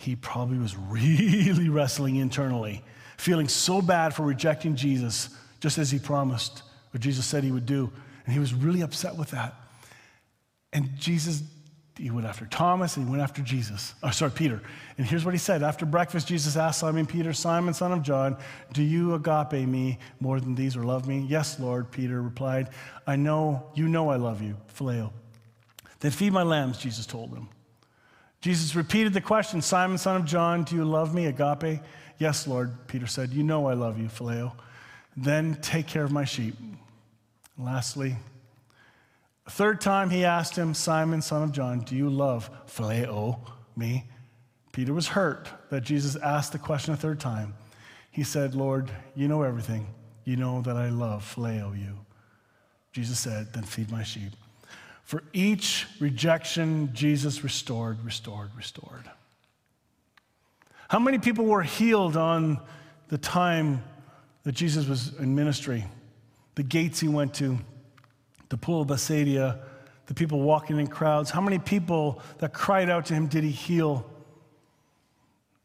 he 0.00 0.16
probably 0.16 0.58
was 0.58 0.76
really 0.76 1.68
wrestling 1.68 2.16
internally, 2.16 2.82
feeling 3.18 3.48
so 3.48 3.82
bad 3.82 4.14
for 4.14 4.22
rejecting 4.22 4.74
Jesus, 4.74 5.28
just 5.60 5.76
as 5.76 5.90
he 5.90 5.98
promised, 5.98 6.62
what 6.90 7.02
Jesus 7.02 7.26
said 7.26 7.44
he 7.44 7.52
would 7.52 7.66
do. 7.66 7.92
And 8.24 8.32
he 8.32 8.40
was 8.40 8.54
really 8.54 8.80
upset 8.80 9.16
with 9.16 9.30
that. 9.32 9.54
And 10.72 10.96
Jesus, 10.96 11.42
he 11.98 12.10
went 12.10 12.26
after 12.26 12.46
Thomas 12.46 12.96
and 12.96 13.04
he 13.04 13.10
went 13.10 13.22
after 13.22 13.42
Jesus. 13.42 13.92
Oh, 14.02 14.10
sorry, 14.10 14.30
Peter. 14.30 14.62
And 14.96 15.06
here's 15.06 15.26
what 15.26 15.34
he 15.34 15.38
said. 15.38 15.62
After 15.62 15.84
breakfast, 15.84 16.26
Jesus 16.26 16.56
asked 16.56 16.80
Simon 16.80 17.04
Peter, 17.04 17.34
Simon, 17.34 17.74
son 17.74 17.92
of 17.92 18.02
John, 18.02 18.38
do 18.72 18.82
you 18.82 19.14
agape 19.14 19.68
me 19.68 19.98
more 20.18 20.40
than 20.40 20.54
these 20.54 20.76
or 20.76 20.84
love 20.84 21.06
me? 21.06 21.26
Yes, 21.28 21.60
Lord, 21.60 21.90
Peter 21.90 22.22
replied. 22.22 22.70
I 23.06 23.16
know, 23.16 23.66
you 23.74 23.86
know 23.86 24.08
I 24.08 24.16
love 24.16 24.40
you, 24.40 24.56
phileo. 24.74 25.12
Then 25.98 26.10
feed 26.10 26.32
my 26.32 26.42
lambs, 26.42 26.78
Jesus 26.78 27.04
told 27.04 27.34
him. 27.34 27.50
Jesus 28.40 28.74
repeated 28.74 29.12
the 29.12 29.20
question 29.20 29.60
Simon, 29.60 29.98
son 29.98 30.16
of 30.16 30.24
John, 30.24 30.64
do 30.64 30.74
you 30.74 30.84
love 30.84 31.14
me, 31.14 31.26
agape? 31.26 31.80
Yes, 32.18 32.46
Lord, 32.46 32.86
Peter 32.86 33.06
said. 33.06 33.30
You 33.30 33.42
know 33.42 33.66
I 33.68 33.74
love 33.74 33.98
you, 33.98 34.08
phileo. 34.08 34.52
Then 35.16 35.56
take 35.60 35.86
care 35.86 36.04
of 36.04 36.12
my 36.12 36.24
sheep. 36.24 36.54
And 36.60 36.78
lastly, 37.58 38.16
a 39.46 39.50
third 39.50 39.80
time 39.80 40.10
he 40.10 40.24
asked 40.24 40.56
him, 40.56 40.74
Simon, 40.74 41.22
son 41.22 41.42
of 41.42 41.52
John, 41.52 41.80
do 41.80 41.96
you 41.96 42.08
love 42.08 42.50
phileo, 42.66 43.40
me? 43.76 44.04
Peter 44.72 44.92
was 44.92 45.08
hurt 45.08 45.48
that 45.70 45.82
Jesus 45.82 46.14
asked 46.16 46.52
the 46.52 46.58
question 46.58 46.94
a 46.94 46.96
third 46.96 47.20
time. 47.20 47.54
He 48.10 48.22
said, 48.22 48.54
Lord, 48.54 48.90
you 49.14 49.28
know 49.28 49.42
everything. 49.42 49.86
You 50.24 50.36
know 50.36 50.62
that 50.62 50.76
I 50.76 50.90
love 50.90 51.34
phileo 51.34 51.76
you. 51.78 51.98
Jesus 52.92 53.18
said, 53.18 53.52
Then 53.52 53.62
feed 53.62 53.90
my 53.90 54.02
sheep. 54.02 54.32
For 55.10 55.24
each 55.32 55.88
rejection, 55.98 56.90
Jesus 56.92 57.42
restored, 57.42 57.98
restored, 58.04 58.50
restored. 58.56 59.10
How 60.88 61.00
many 61.00 61.18
people 61.18 61.46
were 61.46 61.64
healed 61.64 62.16
on 62.16 62.60
the 63.08 63.18
time 63.18 63.82
that 64.44 64.52
Jesus 64.52 64.86
was 64.86 65.18
in 65.18 65.34
ministry? 65.34 65.84
The 66.54 66.62
gates 66.62 67.00
he 67.00 67.08
went 67.08 67.34
to, 67.34 67.58
the 68.50 68.56
pool 68.56 68.82
of 68.82 68.86
Bethsaida, 68.86 69.58
the 70.06 70.14
people 70.14 70.42
walking 70.42 70.78
in 70.78 70.86
crowds. 70.86 71.28
How 71.28 71.40
many 71.40 71.58
people 71.58 72.22
that 72.38 72.52
cried 72.52 72.88
out 72.88 73.06
to 73.06 73.14
him 73.14 73.26
did 73.26 73.42
he 73.42 73.50
heal? 73.50 74.08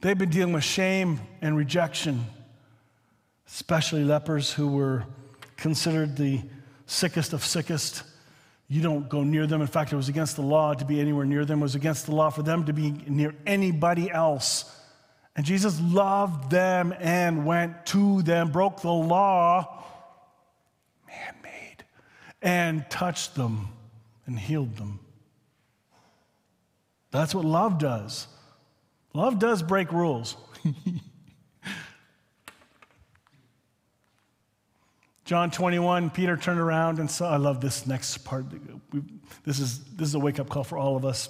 They've 0.01 0.17
been 0.17 0.31
dealing 0.31 0.53
with 0.53 0.63
shame 0.63 1.19
and 1.43 1.55
rejection, 1.55 2.25
especially 3.47 4.03
lepers 4.03 4.51
who 4.51 4.69
were 4.69 5.05
considered 5.55 6.17
the 6.17 6.41
sickest 6.87 7.31
of 7.31 7.45
sickest. 7.45 8.01
You 8.67 8.81
don't 8.81 9.07
go 9.07 9.23
near 9.23 9.45
them. 9.45 9.61
In 9.61 9.67
fact, 9.67 9.93
it 9.93 9.95
was 9.95 10.09
against 10.09 10.35
the 10.35 10.41
law 10.41 10.73
to 10.73 10.85
be 10.85 10.99
anywhere 10.99 11.25
near 11.25 11.45
them. 11.45 11.59
It 11.59 11.63
was 11.63 11.75
against 11.75 12.07
the 12.07 12.15
law 12.15 12.29
for 12.29 12.41
them 12.41 12.65
to 12.65 12.73
be 12.73 12.91
near 12.91 13.35
anybody 13.45 14.09
else. 14.09 14.71
And 15.35 15.45
Jesus 15.45 15.79
loved 15.81 16.49
them 16.49 16.93
and 16.99 17.45
went 17.45 17.85
to 17.87 18.21
them, 18.23 18.51
broke 18.51 18.81
the 18.81 18.91
law, 18.91 19.83
man 21.07 21.35
made, 21.43 21.83
and 22.41 22.89
touched 22.89 23.35
them 23.35 23.67
and 24.25 24.39
healed 24.39 24.77
them. 24.77 24.99
That's 27.11 27.35
what 27.35 27.45
love 27.45 27.77
does. 27.77 28.27
Love 29.13 29.39
does 29.39 29.61
break 29.61 29.91
rules. 29.91 30.35
John 35.25 35.49
21, 35.49 36.11
Peter 36.11 36.37
turned 36.37 36.59
around 36.59 36.99
and 36.99 37.09
saw, 37.09 37.31
I 37.31 37.37
love 37.37 37.59
this 37.59 37.87
next 37.87 38.19
part. 38.19 38.45
This 39.43 39.59
is, 39.59 39.83
this 39.95 40.07
is 40.07 40.13
a 40.15 40.19
wake 40.19 40.39
up 40.39 40.49
call 40.49 40.63
for 40.63 40.77
all 40.77 40.95
of 40.95 41.03
us. 41.03 41.29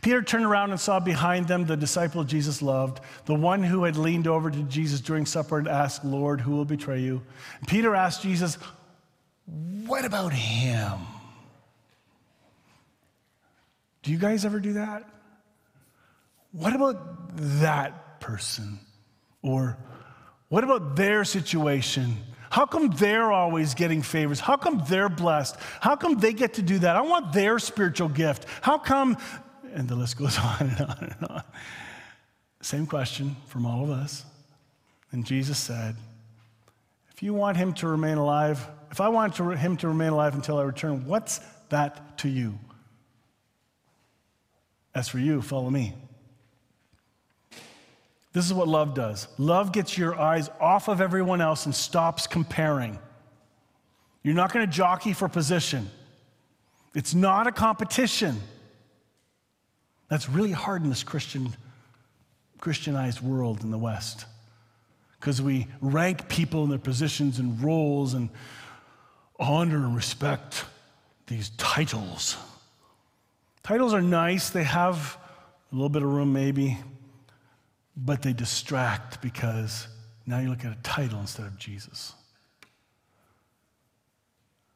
Peter 0.00 0.22
turned 0.22 0.46
around 0.46 0.70
and 0.70 0.80
saw 0.80 0.98
behind 0.98 1.46
them 1.46 1.66
the 1.66 1.76
disciple 1.76 2.24
Jesus 2.24 2.62
loved, 2.62 3.00
the 3.26 3.34
one 3.34 3.62
who 3.62 3.84
had 3.84 3.96
leaned 3.96 4.26
over 4.26 4.50
to 4.50 4.62
Jesus 4.62 5.00
during 5.00 5.26
supper 5.26 5.58
and 5.58 5.68
asked, 5.68 6.04
Lord, 6.06 6.40
who 6.40 6.52
will 6.52 6.64
betray 6.64 7.00
you? 7.00 7.20
Peter 7.66 7.94
asked 7.94 8.22
Jesus, 8.22 8.56
What 9.44 10.06
about 10.06 10.32
him? 10.32 10.98
Do 14.02 14.12
you 14.12 14.18
guys 14.18 14.44
ever 14.46 14.60
do 14.60 14.74
that? 14.74 15.04
What 16.52 16.74
about 16.74 17.36
that 17.60 18.20
person? 18.20 18.78
Or 19.42 19.76
what 20.48 20.64
about 20.64 20.96
their 20.96 21.24
situation? 21.24 22.16
How 22.56 22.64
come 22.64 22.88
they're 22.88 23.32
always 23.32 23.74
getting 23.74 24.00
favors? 24.00 24.40
How 24.40 24.56
come 24.56 24.82
they're 24.88 25.10
blessed? 25.10 25.58
How 25.78 25.94
come 25.94 26.18
they 26.18 26.32
get 26.32 26.54
to 26.54 26.62
do 26.62 26.78
that? 26.78 26.96
I 26.96 27.02
want 27.02 27.34
their 27.34 27.58
spiritual 27.58 28.08
gift. 28.08 28.46
How 28.62 28.78
come? 28.78 29.18
And 29.74 29.86
the 29.86 29.94
list 29.94 30.16
goes 30.16 30.38
on 30.42 30.56
and 30.60 30.80
on 30.80 30.98
and 31.20 31.30
on. 31.30 31.42
Same 32.62 32.86
question 32.86 33.36
from 33.48 33.66
all 33.66 33.84
of 33.84 33.90
us. 33.90 34.24
And 35.12 35.26
Jesus 35.26 35.58
said, 35.58 35.96
If 37.12 37.22
you 37.22 37.34
want 37.34 37.58
him 37.58 37.74
to 37.74 37.88
remain 37.88 38.16
alive, 38.16 38.66
if 38.90 39.02
I 39.02 39.10
want 39.10 39.36
him 39.36 39.76
to 39.76 39.88
remain 39.88 40.12
alive 40.12 40.34
until 40.34 40.56
I 40.56 40.62
return, 40.62 41.04
what's 41.04 41.40
that 41.68 42.16
to 42.20 42.28
you? 42.30 42.58
As 44.94 45.10
for 45.10 45.18
you, 45.18 45.42
follow 45.42 45.68
me. 45.68 45.92
This 48.36 48.44
is 48.44 48.52
what 48.52 48.68
love 48.68 48.92
does 48.92 49.28
love 49.38 49.72
gets 49.72 49.96
your 49.96 50.14
eyes 50.14 50.50
off 50.60 50.88
of 50.88 51.00
everyone 51.00 51.40
else 51.40 51.64
and 51.64 51.74
stops 51.74 52.26
comparing. 52.26 52.98
You're 54.22 54.34
not 54.34 54.52
going 54.52 54.66
to 54.66 54.70
jockey 54.70 55.14
for 55.14 55.26
position, 55.26 55.88
it's 56.94 57.14
not 57.14 57.46
a 57.46 57.52
competition. 57.52 58.38
That's 60.10 60.28
really 60.28 60.52
hard 60.52 60.82
in 60.82 60.90
this 60.90 61.02
Christian, 61.02 61.48
Christianized 62.60 63.22
world 63.22 63.62
in 63.62 63.70
the 63.70 63.78
West 63.78 64.26
because 65.18 65.40
we 65.40 65.66
rank 65.80 66.28
people 66.28 66.62
in 66.62 66.68
their 66.68 66.78
positions 66.78 67.38
and 67.38 67.58
roles 67.64 68.12
and 68.12 68.28
honor 69.40 69.78
and 69.78 69.96
respect 69.96 70.66
these 71.26 71.48
titles. 71.56 72.36
Titles 73.62 73.94
are 73.94 74.02
nice, 74.02 74.50
they 74.50 74.64
have 74.64 75.16
a 75.72 75.74
little 75.74 75.88
bit 75.88 76.02
of 76.02 76.12
room, 76.12 76.34
maybe, 76.34 76.78
but 77.96 78.22
they 78.22 78.32
distract 78.32 79.22
because 79.22 79.88
now 80.26 80.38
you 80.38 80.50
look 80.50 80.64
at 80.64 80.72
a 80.72 80.82
title 80.82 81.20
instead 81.20 81.46
of 81.46 81.58
Jesus. 81.58 82.14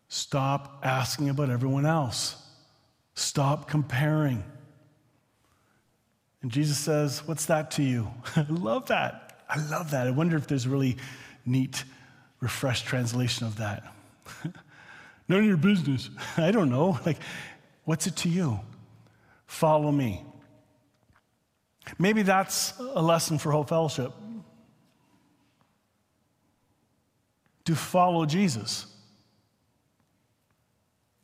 Stop 0.09 0.81
asking 0.83 1.29
about 1.29 1.51
everyone 1.51 1.87
else. 1.87 2.37
Stop 3.15 3.69
comparing. 3.69 4.43
And 6.43 6.51
Jesus 6.51 6.79
says, 6.79 7.27
What's 7.27 7.47
that 7.47 7.71
to 7.73 7.83
you? 7.83 8.11
I 8.37 8.47
love 8.49 8.87
that. 8.87 9.45
I 9.49 9.65
love 9.69 9.91
that. 9.91 10.07
I 10.07 10.11
wonder 10.11 10.37
if 10.37 10.47
there's 10.47 10.67
a 10.67 10.71
really 10.71 10.97
neat, 11.45 11.85
refreshed 12.41 12.87
translation 12.87 13.47
of 13.47 13.57
that. 13.57 13.93
None 15.29 15.39
of 15.41 15.45
your 15.45 15.57
business. 15.57 16.11
I 16.37 16.51
don't 16.51 16.71
know. 16.71 16.99
Like, 17.05 17.19
what's 17.85 18.07
it 18.07 18.17
to 18.17 18.29
you? 18.29 18.61
Follow 19.47 19.93
me. 19.93 20.25
Maybe 21.99 22.23
that's 22.23 22.79
a 22.79 23.03
lesson 23.03 23.39
for 23.39 23.53
Hope 23.53 23.69
Fellowship. 23.69 24.13
To 27.65 27.75
follow 27.75 28.27
Jesus. 28.27 28.87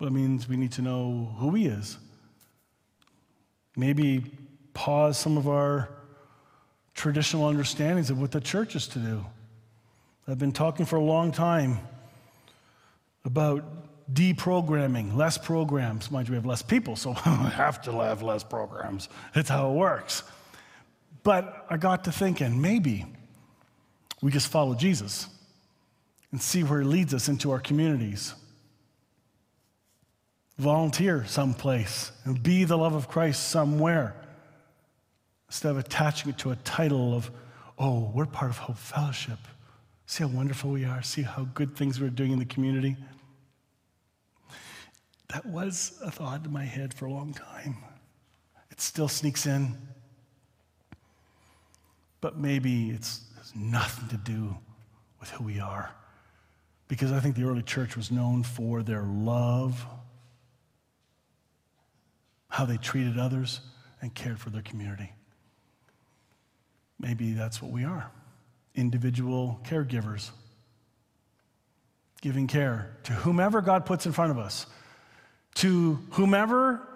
That 0.01 0.11
means 0.11 0.49
we 0.49 0.57
need 0.57 0.73
to 0.73 0.83
know 0.83 1.35
who 1.38 1.55
he 1.55 1.66
is. 1.66 1.99
Maybe 3.77 4.25
pause 4.75 5.19
some 5.19 5.37
of 5.37 5.49
our 5.49 5.88
traditional 6.95 7.47
understandings 7.47 8.11
of 8.11 8.21
what 8.21 8.31
the 8.31 8.40
church 8.40 8.77
is 8.77 8.88
to 8.88 8.99
do. 8.99 9.25
I've 10.29 10.38
been 10.38 10.53
talking 10.53 10.87
for 10.87 10.97
a 10.97 11.03
long 11.03 11.33
time 11.33 11.79
about 13.25 13.64
deprogramming, 14.12 15.14
less 15.14 15.38
programs. 15.38 16.11
Mind 16.11 16.29
you, 16.29 16.33
we 16.33 16.37
have 16.37 16.47
less 16.47 16.62
people, 16.62 16.97
so 16.97 17.11
we 17.27 17.51
have 17.51 17.83
to 17.83 17.92
have 17.92 18.23
less 18.23 18.42
programs. 18.42 19.09
That's 19.35 19.49
how 19.49 19.71
it 19.71 19.75
works. 19.75 20.23
But 21.27 21.67
I 21.69 21.77
got 21.77 22.05
to 22.05 22.12
thinking 22.12 22.62
maybe 22.62 23.05
we 24.23 24.31
just 24.31 24.47
follow 24.47 24.77
Jesus 24.77 25.27
and 26.31 26.41
see 26.41 26.62
where 26.62 26.83
he 26.83 26.87
leads 26.87 27.12
us 27.12 27.27
into 27.27 27.51
our 27.51 27.59
communities. 27.59 28.33
Volunteer 30.57 31.25
someplace 31.27 32.12
and 32.23 32.41
be 32.41 32.62
the 32.62 32.79
love 32.79 32.95
of 32.95 33.09
Christ 33.09 33.49
somewhere 33.49 34.15
instead 35.49 35.71
of 35.71 35.79
attaching 35.79 36.31
it 36.31 36.39
to 36.39 36.53
a 36.53 36.57
title 36.57 37.12
of, 37.12 37.29
oh, 37.77 38.09
we're 38.15 38.27
part 38.27 38.53
of 38.53 38.59
Hope 38.59 38.79
Fellowship. 38.79 39.41
See 40.07 40.23
how 40.23 40.31
wonderful 40.31 40.71
we 40.71 40.85
are. 40.85 41.03
See 41.03 41.23
how 41.23 41.49
good 41.55 41.75
things 41.75 42.01
we're 42.01 42.09
doing 42.09 42.31
in 42.31 42.39
the 42.39 42.45
community. 42.45 42.95
That 45.31 45.45
was 45.45 45.99
a 46.05 46.11
thought 46.12 46.45
in 46.45 46.53
my 46.53 46.67
head 46.67 46.95
for 46.95 47.07
a 47.07 47.11
long 47.11 47.35
time. 47.35 47.79
It 48.71 48.81
still 48.81 49.09
sneaks 49.09 49.45
in 49.45 49.77
but 52.27 52.37
maybe 52.37 52.91
it's, 52.91 53.21
has 53.39 53.55
nothing 53.55 54.09
to 54.09 54.17
do 54.17 54.53
with 55.21 55.31
who 55.31 55.45
we 55.45 55.61
are. 55.61 55.95
Because 56.89 57.12
I 57.12 57.21
think 57.21 57.37
the 57.37 57.45
early 57.45 57.62
church 57.62 57.97
was 57.97 58.11
known 58.11 58.43
for 58.43 58.83
their 58.83 59.05
love, 59.05 59.87
how 62.49 62.65
they 62.65 62.79
treated 62.79 63.17
others, 63.17 63.61
and 64.03 64.12
cared 64.12 64.41
for 64.41 64.51
their 64.51 64.62
community. 64.62 65.12
Maybe 66.99 67.31
that's 67.33 67.62
what 67.62 67.71
we 67.71 67.85
are 67.85 68.11
individual 68.75 69.61
caregivers, 69.62 70.31
giving 72.23 72.49
care 72.49 72.97
to 73.05 73.12
whomever 73.12 73.61
God 73.61 73.87
puts 73.87 74.05
in 74.05 74.11
front 74.11 74.33
of 74.33 74.39
us, 74.39 74.67
to 75.55 76.01
whomever 76.11 76.89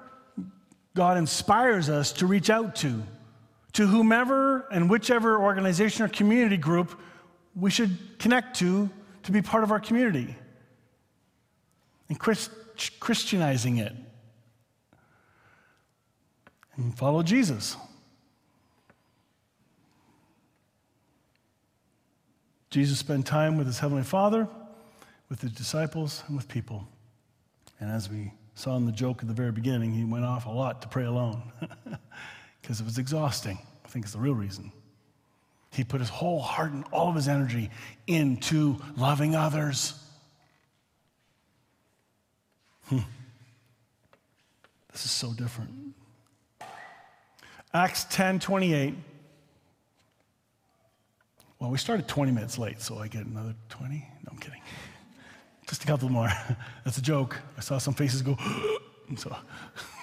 God 0.96 1.18
inspires 1.18 1.88
us 1.88 2.14
to 2.14 2.26
reach 2.26 2.50
out 2.50 2.74
to 2.76 3.04
to 3.72 3.86
whomever 3.86 4.66
and 4.72 4.90
whichever 4.90 5.40
organization 5.40 6.04
or 6.04 6.08
community 6.08 6.56
group 6.56 7.00
we 7.54 7.70
should 7.70 7.96
connect 8.18 8.58
to 8.58 8.90
to 9.22 9.32
be 9.32 9.42
part 9.42 9.64
of 9.64 9.70
our 9.70 9.80
community 9.80 10.34
and 12.08 12.18
Christ, 12.18 12.50
Christianizing 12.98 13.78
it 13.78 13.92
and 16.76 16.96
follow 16.96 17.22
Jesus. 17.22 17.76
Jesus 22.70 22.98
spent 22.98 23.26
time 23.26 23.58
with 23.58 23.66
his 23.66 23.80
Heavenly 23.80 24.04
Father, 24.04 24.48
with 25.28 25.40
his 25.40 25.52
disciples, 25.52 26.22
and 26.28 26.36
with 26.36 26.48
people. 26.48 26.86
And 27.80 27.90
as 27.90 28.08
we 28.08 28.32
saw 28.54 28.76
in 28.76 28.86
the 28.86 28.92
joke 28.92 29.22
at 29.22 29.28
the 29.28 29.34
very 29.34 29.50
beginning, 29.50 29.92
he 29.92 30.04
went 30.04 30.24
off 30.24 30.46
a 30.46 30.50
lot 30.50 30.82
to 30.82 30.88
pray 30.88 31.04
alone. 31.04 31.42
because 32.60 32.80
it 32.80 32.84
was 32.84 32.98
exhausting. 32.98 33.58
I 33.84 33.88
think 33.88 34.04
it's 34.04 34.14
the 34.14 34.20
real 34.20 34.34
reason. 34.34 34.72
He 35.72 35.84
put 35.84 36.00
his 36.00 36.10
whole 36.10 36.40
heart 36.40 36.72
and 36.72 36.84
all 36.92 37.08
of 37.08 37.14
his 37.14 37.28
energy 37.28 37.70
into 38.06 38.76
loving 38.96 39.36
others. 39.36 39.94
Hmm. 42.88 42.98
This 44.92 45.04
is 45.04 45.10
so 45.12 45.32
different. 45.32 45.70
Acts 47.72 48.04
10 48.10 48.40
28. 48.40 48.94
Well, 51.60 51.70
we 51.70 51.78
started 51.78 52.08
20 52.08 52.32
minutes 52.32 52.58
late, 52.58 52.80
so 52.80 52.98
I 52.98 53.06
get 53.06 53.26
another 53.26 53.54
20? 53.68 53.94
No, 53.96 54.32
I'm 54.32 54.38
kidding. 54.38 54.62
Just 55.68 55.84
a 55.84 55.86
couple 55.86 56.08
more. 56.08 56.28
That's 56.84 56.98
a 56.98 57.02
joke. 57.02 57.36
I 57.56 57.60
saw 57.60 57.78
some 57.78 57.94
faces 57.94 58.22
go, 58.22 58.36
so. 59.16 59.36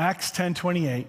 Acts 0.00 0.30
10 0.30 0.54
28. 0.54 1.06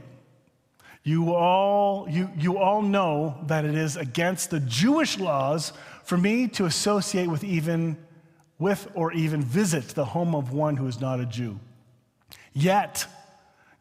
You 1.04 1.34
all, 1.34 2.08
you, 2.10 2.30
you 2.38 2.58
all 2.58 2.82
know 2.82 3.38
that 3.47 3.63
it 3.63 3.73
is 3.73 3.95
against 3.95 4.51
the 4.51 4.60
Jewish 4.60 5.17
laws 5.17 5.71
for 6.04 6.17
me 6.17 6.49
to 6.49 6.65
associate 6.65 7.27
with 7.27 7.43
even 7.45 7.97
with 8.60 8.91
or 8.93 9.13
even 9.13 9.41
visit 9.41 9.88
the 9.89 10.04
home 10.04 10.36
of 10.36 10.51
one 10.51 10.75
who 10.75 10.88
is 10.88 10.99
not 10.99 11.21
a 11.21 11.25
Jew. 11.25 11.58
Yet, 12.54 13.08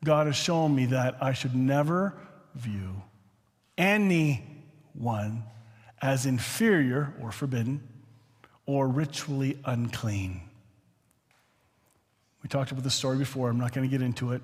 God 0.05 0.29
has 0.29 0.37
shown 0.37 0.77
me 0.77 0.87
that 0.87 1.17
I 1.21 1.33
should 1.33 1.57
never 1.57 2.15
view 2.55 3.03
anyone 3.77 5.43
as 6.01 6.25
inferior 6.25 7.13
or 7.21 7.33
forbidden 7.33 7.83
or 8.65 8.87
ritually 8.87 9.59
unclean. 9.65 10.41
We 12.45 12.49
talked 12.49 12.71
about 12.71 12.85
the 12.85 12.91
story 12.91 13.19
before, 13.19 13.51
I'm 13.51 13.59
not 13.59 13.75
going 13.75 13.87
to 13.87 13.91
get 13.91 14.03
into 14.03 14.33
it. 14.33 14.43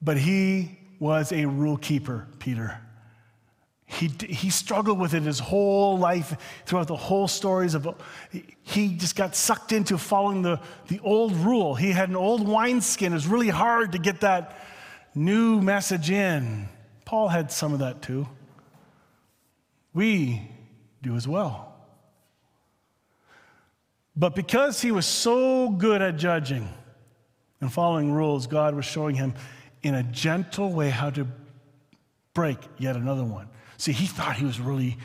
But 0.00 0.18
he 0.18 0.78
was 0.98 1.32
a 1.32 1.46
rule 1.46 1.76
keeper, 1.76 2.26
Peter. 2.38 2.80
He, 3.88 4.10
he 4.28 4.50
struggled 4.50 4.98
with 4.98 5.14
it 5.14 5.22
his 5.22 5.38
whole 5.38 5.96
life, 5.96 6.36
throughout 6.66 6.88
the 6.88 6.96
whole 6.96 7.28
stories 7.28 7.74
of. 7.74 7.88
He 8.62 8.96
just 8.96 9.14
got 9.14 9.36
sucked 9.36 9.72
into 9.72 9.96
following 9.96 10.42
the, 10.42 10.60
the 10.88 10.98
old 11.00 11.32
rule. 11.36 11.76
He 11.76 11.92
had 11.92 12.08
an 12.08 12.16
old 12.16 12.46
wineskin. 12.46 13.12
It 13.12 13.14
was 13.14 13.28
really 13.28 13.48
hard 13.48 13.92
to 13.92 13.98
get 13.98 14.22
that 14.22 14.58
new 15.14 15.60
message 15.60 16.10
in. 16.10 16.68
Paul 17.04 17.28
had 17.28 17.52
some 17.52 17.72
of 17.72 17.78
that 17.78 18.02
too. 18.02 18.26
We 19.94 20.50
do 21.00 21.14
as 21.14 21.28
well. 21.28 21.74
But 24.16 24.34
because 24.34 24.82
he 24.82 24.90
was 24.90 25.06
so 25.06 25.70
good 25.70 26.02
at 26.02 26.16
judging 26.16 26.68
and 27.60 27.72
following 27.72 28.12
rules, 28.12 28.46
God 28.46 28.74
was 28.74 28.84
showing 28.84 29.14
him 29.14 29.34
in 29.86 29.94
a 29.94 30.02
gentle 30.02 30.72
way 30.72 30.90
how 30.90 31.10
to 31.10 31.24
break 32.34 32.58
yet 32.76 32.96
another 32.96 33.22
one. 33.22 33.48
See, 33.76 33.92
he 33.92 34.06
thought 34.06 34.34
he 34.34 34.44
was 34.44 34.58
really 34.58 34.96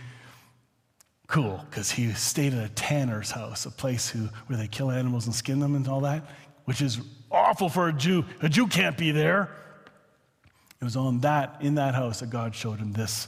cool 1.28 1.64
because 1.70 1.92
he 1.92 2.12
stayed 2.14 2.56
at 2.56 2.66
a 2.66 2.70
tanner's 2.74 3.30
house, 3.30 3.68
a 3.68 3.72
place 3.72 4.10
who, 4.10 4.28
where 4.48 4.58
they 4.58 4.68
kill 4.68 4.90
animals 4.90 5.28
and 5.28 5.36
skin 5.36 5.60
them 5.60 5.76
and 5.76 5.88
all 5.88 6.02
that, 6.02 6.24
which 6.66 6.82
is 6.82 7.00
awful 7.30 7.70
for 7.70 7.90
a 7.90 7.94
Jew. 7.94 8.26
A 8.42 8.50
Jew 8.50 8.66
can't 8.66 8.98
be 8.98 9.12
there. 9.12 9.50
It 10.82 10.84
was 10.84 10.96
on 10.96 11.20
that, 11.20 11.58
in 11.62 11.76
that 11.76 11.94
house, 11.94 12.22
that 12.22 12.32
God 12.32 12.56
showed 12.56 12.80
him 12.80 12.92
this 12.92 13.28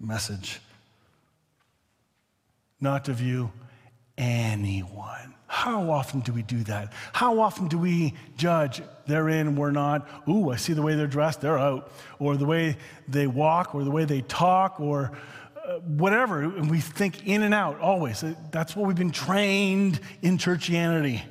message. 0.00 0.60
Not 2.80 3.04
to 3.04 3.12
view 3.12 3.52
anyone. 4.20 5.34
How 5.46 5.90
often 5.90 6.20
do 6.20 6.32
we 6.32 6.42
do 6.42 6.62
that? 6.64 6.92
How 7.12 7.40
often 7.40 7.66
do 7.66 7.76
we 7.76 8.14
judge 8.36 8.82
they're 9.06 9.28
in, 9.28 9.56
we're 9.56 9.72
not? 9.72 10.08
Ooh, 10.28 10.50
I 10.50 10.56
see 10.56 10.74
the 10.74 10.82
way 10.82 10.94
they're 10.94 11.08
dressed, 11.08 11.40
they're 11.40 11.58
out. 11.58 11.90
Or 12.20 12.36
the 12.36 12.46
way 12.46 12.76
they 13.08 13.26
walk, 13.26 13.74
or 13.74 13.82
the 13.82 13.90
way 13.90 14.04
they 14.04 14.20
talk, 14.20 14.78
or 14.78 15.10
uh, 15.56 15.78
whatever. 15.78 16.42
And 16.42 16.70
we 16.70 16.80
think 16.80 17.26
in 17.26 17.42
and 17.42 17.52
out 17.52 17.80
always. 17.80 18.22
That's 18.52 18.76
what 18.76 18.86
we've 18.86 18.96
been 18.96 19.10
trained 19.10 19.98
in 20.22 20.38
churchianity. 20.38 21.22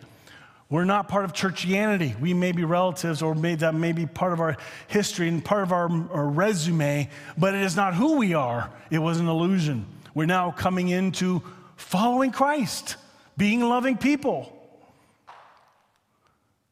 We're 0.70 0.84
not 0.84 1.08
part 1.08 1.26
of 1.26 1.34
churchianity. 1.34 2.20
We 2.20 2.34
may 2.34 2.52
be 2.52 2.64
relatives, 2.66 3.22
or 3.22 3.34
may, 3.36 3.56
that 3.56 3.74
may 3.74 3.94
be 3.94 4.06
part 4.06 4.34
of 4.34 4.42
our 4.42 4.58
history 4.88 5.30
and 5.30 5.44
part 5.44 5.64
of 5.64 5.72
our, 5.72 5.90
our 6.12 6.28
resume, 6.28 7.10
but 7.38 7.56
it 7.56 7.62
is 7.62 7.76
not 7.76 7.96
who 7.96 8.18
we 8.18 8.34
are. 8.34 8.70
It 8.92 9.00
was 9.00 9.20
an 9.20 9.28
illusion. 9.28 9.86
We're 10.14 10.26
now 10.26 10.52
coming 10.52 10.90
into 10.90 11.42
following 11.80 12.32
Christ, 12.32 12.98
being 13.38 13.62
loving 13.62 13.98
people. 13.98 14.56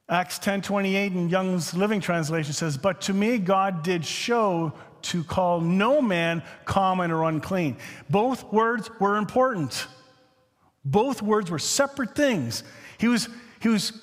Acts 0.10 0.38
10:28 0.40 1.14
in 1.14 1.30
Young's 1.30 1.74
Literal 1.74 2.02
Translation 2.02 2.54
says, 2.54 2.78
"But 2.78 3.02
to 3.02 3.14
me 3.14 3.38
God 3.38 3.84
did 3.84 4.06
show 4.06 4.74
to 5.04 5.24
call 5.24 5.62
no 5.62 6.02
man 6.02 6.44
common 6.66 7.12
or 7.12 7.24
unclean." 7.24 7.78
Both 8.10 8.52
words 8.52 8.90
were 9.00 9.18
important. 9.18 9.88
Both 10.84 11.22
words 11.22 11.50
were 11.50 11.60
separate 11.60 12.16
things. 12.16 12.64
He 12.98 13.08
was 13.08 13.30
he 13.60 13.70
was 13.70 13.94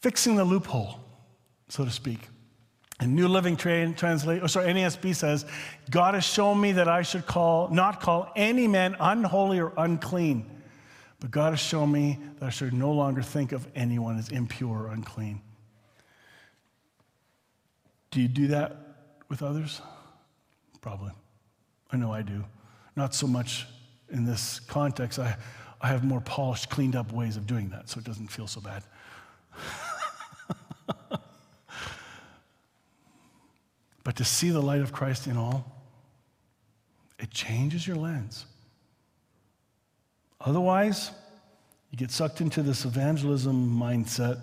fixing 0.00 0.36
the 0.36 0.44
loophole, 0.44 1.00
so 1.68 1.84
to 1.84 1.90
speak. 1.90 2.28
And 3.00 3.16
New 3.16 3.26
Living 3.26 3.56
Translation, 3.56 4.40
or 4.40 4.44
oh, 4.44 4.46
sorry, 4.46 4.72
NASB 4.72 5.14
says, 5.16 5.44
God 5.90 6.14
has 6.14 6.24
shown 6.24 6.60
me 6.60 6.72
that 6.72 6.88
I 6.88 7.02
should 7.02 7.26
call, 7.26 7.68
not 7.68 8.00
call 8.00 8.30
any 8.36 8.68
man 8.68 8.96
unholy 9.00 9.58
or 9.58 9.72
unclean. 9.76 10.48
But 11.18 11.30
God 11.30 11.52
has 11.52 11.60
shown 11.60 11.90
me 11.90 12.18
that 12.38 12.46
I 12.46 12.50
should 12.50 12.72
no 12.72 12.92
longer 12.92 13.22
think 13.22 13.52
of 13.52 13.66
anyone 13.74 14.18
as 14.18 14.28
impure 14.28 14.84
or 14.84 14.86
unclean. 14.88 15.40
Do 18.10 18.20
you 18.20 18.28
do 18.28 18.46
that 18.48 18.76
with 19.28 19.42
others? 19.42 19.80
Probably. 20.80 21.10
I 21.90 21.96
know 21.96 22.12
I 22.12 22.22
do. 22.22 22.44
Not 22.94 23.14
so 23.14 23.26
much 23.26 23.66
in 24.10 24.24
this 24.24 24.60
context. 24.60 25.18
I, 25.18 25.36
I 25.80 25.88
have 25.88 26.04
more 26.04 26.20
polished, 26.20 26.70
cleaned 26.70 26.94
up 26.94 27.12
ways 27.12 27.36
of 27.36 27.46
doing 27.46 27.70
that, 27.70 27.88
so 27.88 27.98
it 27.98 28.04
doesn't 28.04 28.28
feel 28.28 28.46
so 28.46 28.60
bad. 28.60 28.84
but 34.04 34.16
to 34.16 34.24
see 34.24 34.50
the 34.50 34.60
light 34.60 34.82
of 34.82 34.92
Christ 34.92 35.26
in 35.26 35.36
all, 35.36 35.70
it 37.18 37.30
changes 37.30 37.86
your 37.86 37.96
lens. 37.96 38.46
Otherwise, 40.40 41.10
you 41.90 41.96
get 41.96 42.10
sucked 42.10 42.40
into 42.40 42.62
this 42.62 42.84
evangelism 42.84 43.70
mindset 43.70 44.40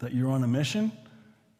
that 0.00 0.12
you're 0.12 0.30
on 0.30 0.42
a 0.42 0.48
mission. 0.48 0.90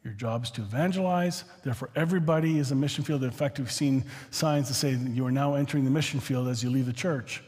Your 0.03 0.13
job 0.13 0.45
is 0.45 0.51
to 0.53 0.63
evangelize. 0.63 1.45
Therefore, 1.63 1.89
everybody 1.95 2.59
is 2.59 2.73
a 2.73 2.75
mission 2.75 3.05
field. 3.05 3.23
In 3.23 3.31
fact, 3.31 3.59
we've 3.59 3.71
seen 3.71 4.05
signs 4.31 4.69
that 4.69 4.75
say 4.75 4.93
you 4.93 5.25
are 5.25 5.33
now 5.33 5.55
entering 5.55 5.85
the 5.85 5.91
mission 5.91 6.21
field 6.21 6.49
as 6.49 6.63
you 6.63 6.69
leave 6.69 6.87
the 6.87 6.93
church. 6.93 7.43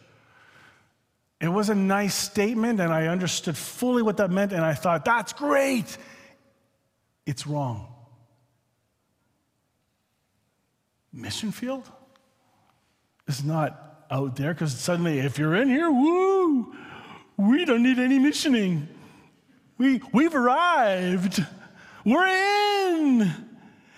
It 1.40 1.48
was 1.48 1.68
a 1.68 1.74
nice 1.74 2.14
statement, 2.14 2.80
and 2.80 2.92
I 2.92 3.08
understood 3.08 3.56
fully 3.56 4.02
what 4.02 4.16
that 4.18 4.30
meant, 4.30 4.52
and 4.52 4.64
I 4.64 4.72
thought, 4.72 5.04
that's 5.04 5.32
great. 5.32 5.98
It's 7.26 7.46
wrong. 7.46 7.92
Mission 11.16 11.50
field 11.50 11.90
is 13.26 13.42
not 13.42 14.04
out 14.10 14.36
there 14.36 14.52
because 14.52 14.78
suddenly, 14.78 15.18
if 15.18 15.38
you're 15.38 15.56
in 15.56 15.68
here, 15.68 15.90
woo, 15.90 16.74
we 17.36 17.64
don't 17.64 17.82
need 17.82 17.98
any 17.98 18.18
missioning. 18.18 18.86
We, 19.78 20.00
we've 20.12 20.34
arrived. 20.34 21.44
We're 22.04 22.26
in. 22.26 23.18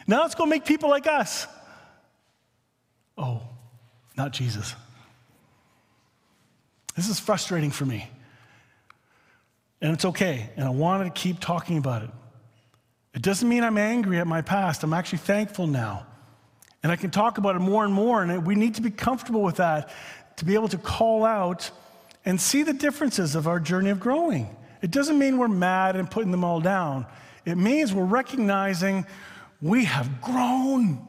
Now 0.06 0.22
let's 0.22 0.34
go 0.34 0.46
make 0.46 0.64
people 0.64 0.88
like 0.88 1.06
us. 1.06 1.46
Oh, 3.16 3.42
not 4.16 4.32
Jesus. 4.32 4.74
This 6.96 7.08
is 7.08 7.20
frustrating 7.20 7.70
for 7.70 7.84
me. 7.84 8.08
And 9.80 9.92
it's 9.92 10.04
okay. 10.04 10.50
And 10.56 10.66
I 10.66 10.70
wanted 10.70 11.04
to 11.04 11.10
keep 11.10 11.38
talking 11.38 11.78
about 11.78 12.02
it. 12.02 12.10
It 13.14 13.22
doesn't 13.22 13.48
mean 13.48 13.62
I'm 13.62 13.78
angry 13.78 14.18
at 14.18 14.26
my 14.26 14.42
past. 14.42 14.82
I'm 14.82 14.92
actually 14.92 15.18
thankful 15.18 15.66
now. 15.66 16.06
And 16.82 16.92
I 16.92 16.96
can 16.96 17.10
talk 17.10 17.38
about 17.38 17.56
it 17.56 17.60
more 17.60 17.84
and 17.84 17.92
more. 17.92 18.22
And 18.22 18.46
we 18.46 18.54
need 18.54 18.76
to 18.76 18.82
be 18.82 18.90
comfortable 18.90 19.42
with 19.42 19.56
that 19.56 19.90
to 20.36 20.44
be 20.44 20.54
able 20.54 20.68
to 20.68 20.78
call 20.78 21.24
out 21.24 21.70
and 22.24 22.40
see 22.40 22.62
the 22.62 22.72
differences 22.72 23.34
of 23.34 23.48
our 23.48 23.58
journey 23.58 23.90
of 23.90 23.98
growing. 23.98 24.54
It 24.82 24.90
doesn't 24.90 25.18
mean 25.18 25.38
we're 25.38 25.48
mad 25.48 25.96
and 25.96 26.10
putting 26.10 26.30
them 26.30 26.44
all 26.44 26.60
down. 26.60 27.06
It 27.44 27.56
means 27.56 27.92
we're 27.92 28.04
recognizing 28.04 29.06
we 29.60 29.84
have 29.86 30.20
grown. 30.20 31.06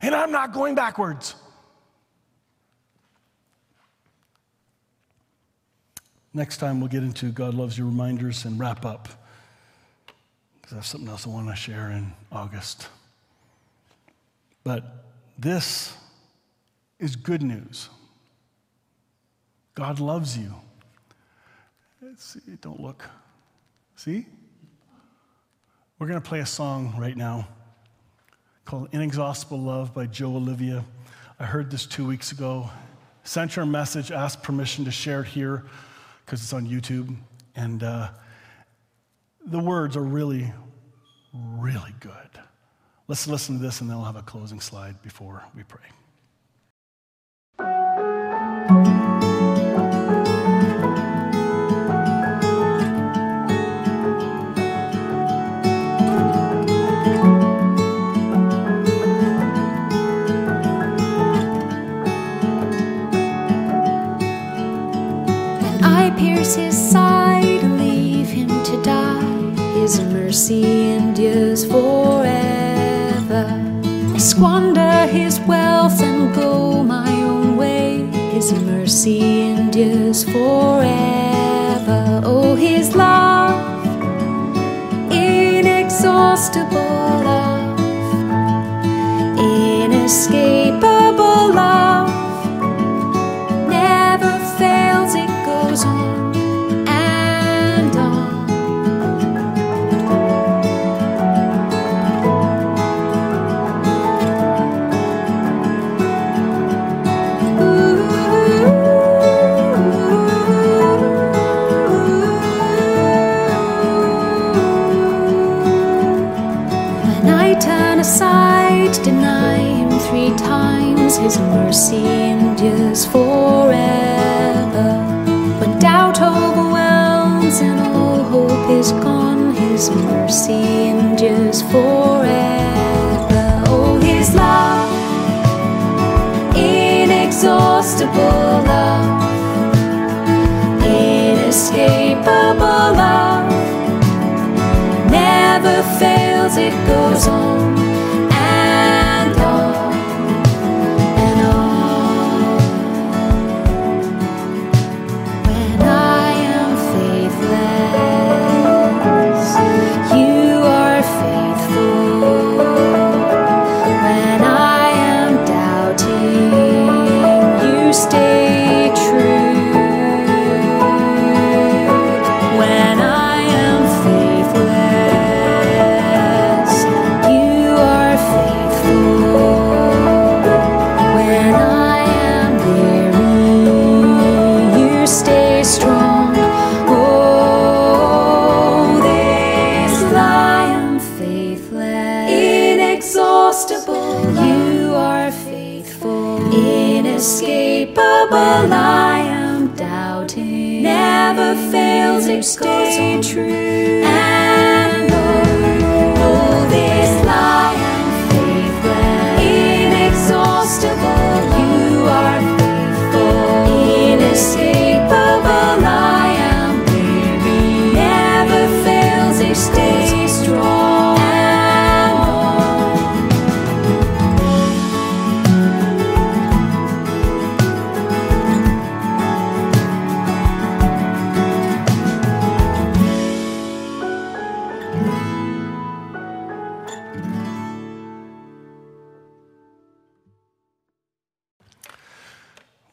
And 0.00 0.14
I'm 0.14 0.30
not 0.30 0.52
going 0.52 0.74
backwards. 0.74 1.34
Next 6.32 6.58
time, 6.58 6.80
we'll 6.80 6.88
get 6.88 7.02
into 7.02 7.30
God 7.30 7.54
loves 7.54 7.78
you 7.78 7.86
reminders 7.86 8.44
and 8.44 8.58
wrap 8.58 8.84
up. 8.84 9.08
Because 10.56 10.72
I 10.72 10.76
have 10.76 10.86
something 10.86 11.08
else 11.08 11.26
I 11.26 11.30
want 11.30 11.48
to 11.48 11.56
share 11.56 11.90
in 11.90 12.12
August. 12.30 12.88
But 14.64 15.04
this 15.38 15.94
is 16.98 17.16
good 17.16 17.42
news. 17.42 17.90
God 19.74 20.00
loves 20.00 20.38
you. 20.38 20.54
See, 22.16 22.40
don't 22.60 22.80
look. 22.80 23.04
See? 23.96 24.26
We're 25.98 26.06
going 26.06 26.20
to 26.20 26.26
play 26.26 26.40
a 26.40 26.46
song 26.46 26.94
right 26.98 27.16
now 27.16 27.48
called 28.64 28.88
Inexhaustible 28.92 29.60
Love 29.60 29.92
by 29.92 30.06
Joe 30.06 30.36
Olivia. 30.36 30.84
I 31.38 31.44
heard 31.44 31.70
this 31.70 31.86
two 31.86 32.06
weeks 32.06 32.32
ago. 32.32 32.70
Sent 33.24 33.56
a 33.56 33.66
message, 33.66 34.10
asked 34.10 34.42
permission 34.42 34.84
to 34.84 34.90
share 34.90 35.22
it 35.22 35.28
here 35.28 35.64
because 36.24 36.42
it's 36.42 36.52
on 36.52 36.66
YouTube. 36.66 37.14
And 37.56 37.82
uh, 37.82 38.08
the 39.46 39.58
words 39.58 39.96
are 39.96 40.02
really, 40.02 40.52
really 41.34 41.94
good. 42.00 42.12
Let's 43.06 43.26
listen 43.26 43.58
to 43.58 43.62
this 43.62 43.80
and 43.82 43.90
then 43.90 43.98
we'll 43.98 44.06
have 44.06 44.16
a 44.16 44.22
closing 44.22 44.60
slide 44.60 45.02
before 45.02 45.44
we 45.54 45.62
pray. 45.62 45.80
his 66.56 66.90
side 66.90 67.64
and 67.64 67.78
leave 67.78 68.28
him 68.28 68.48
to 68.48 68.82
die. 68.82 69.22
His 69.80 69.98
mercy 70.00 70.90
endures 70.90 71.64
forever. 71.64 72.13
Squander 74.34 75.06
his 75.06 75.38
wealth 75.42 76.02
and 76.02 76.34
go 76.34 76.82
my 76.82 77.08
own 77.22 77.56
way. 77.56 78.04
His 78.32 78.52
mercy 78.52 79.42
endures 79.42 80.24
forever. 80.24 82.00
Oh, 82.24 82.56
his 82.56 82.96
love, 82.96 83.54
inexhaustible 85.12 86.83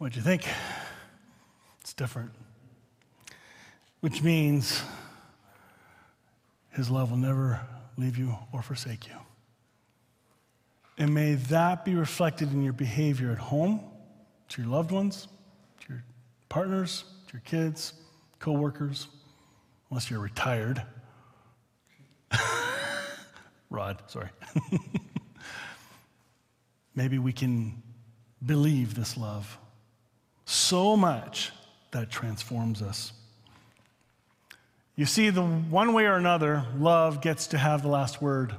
What'd 0.02 0.16
you 0.16 0.24
think? 0.24 0.48
It's 1.82 1.94
different. 1.94 2.32
Which 4.00 4.24
means 4.24 4.82
his 6.72 6.90
love 6.90 7.12
will 7.12 7.20
never 7.20 7.62
leave 7.98 8.18
you 8.18 8.36
or 8.52 8.64
forsake 8.64 9.06
you. 9.06 9.14
And 10.98 11.14
may 11.14 11.36
that 11.36 11.86
be 11.86 11.94
reflected 11.94 12.52
in 12.52 12.64
your 12.64 12.74
behavior 12.74 13.32
at 13.32 13.38
home, 13.38 13.80
to 14.50 14.64
your 14.64 14.72
loved 14.72 14.90
ones, 14.90 15.28
to 15.82 15.94
your 15.94 16.04
partners, 16.50 17.04
to 17.28 17.34
your 17.34 17.44
kids, 17.46 17.94
co-workers, 18.40 19.08
unless 19.92 20.10
you're 20.10 20.20
retired. 20.20 20.82
Rod, 23.70 24.02
sorry. 24.08 24.30
Maybe 26.96 27.20
we 27.20 27.34
can 27.34 27.84
believe 28.44 28.96
this 28.96 29.16
love 29.16 29.60
so 30.52 30.98
much 30.98 31.52
that 31.92 32.10
transforms 32.10 32.82
us. 32.82 33.14
You 34.96 35.06
see, 35.06 35.30
the 35.30 35.44
one 35.44 35.94
way 35.94 36.06
or 36.06 36.16
another, 36.16 36.66
love 36.78 37.22
gets 37.22 37.48
to 37.48 37.58
have 37.58 37.82
the 37.82 37.88
last 37.88 38.22
word. 38.22 38.56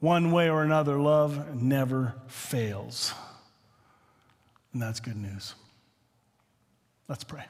One 0.00 0.32
way 0.32 0.50
or 0.50 0.62
another, 0.64 0.98
love 0.98 1.54
never 1.54 2.14
fails. 2.26 3.14
And 4.72 4.82
that's 4.82 4.98
good 4.98 5.16
news. 5.16 5.54
Let's 7.08 7.24
pray. 7.24 7.44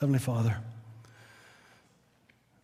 Heavenly 0.00 0.18
Father, 0.18 0.56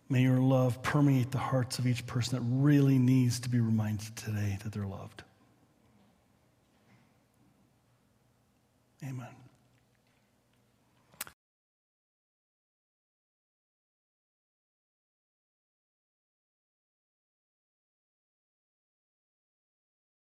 may 0.09 0.23
your 0.23 0.39
love 0.39 0.81
permeate 0.81 1.29
the 1.31 1.37
hearts 1.37 1.77
of 1.77 1.85
each 1.85 2.05
person 2.07 2.37
that 2.37 2.65
really 2.65 2.97
needs 2.97 3.39
to 3.41 3.49
be 3.49 3.59
reminded 3.59 4.15
today 4.15 4.57
that 4.63 4.71
they're 4.71 4.87
loved. 4.87 5.23
Amen. 9.03 9.27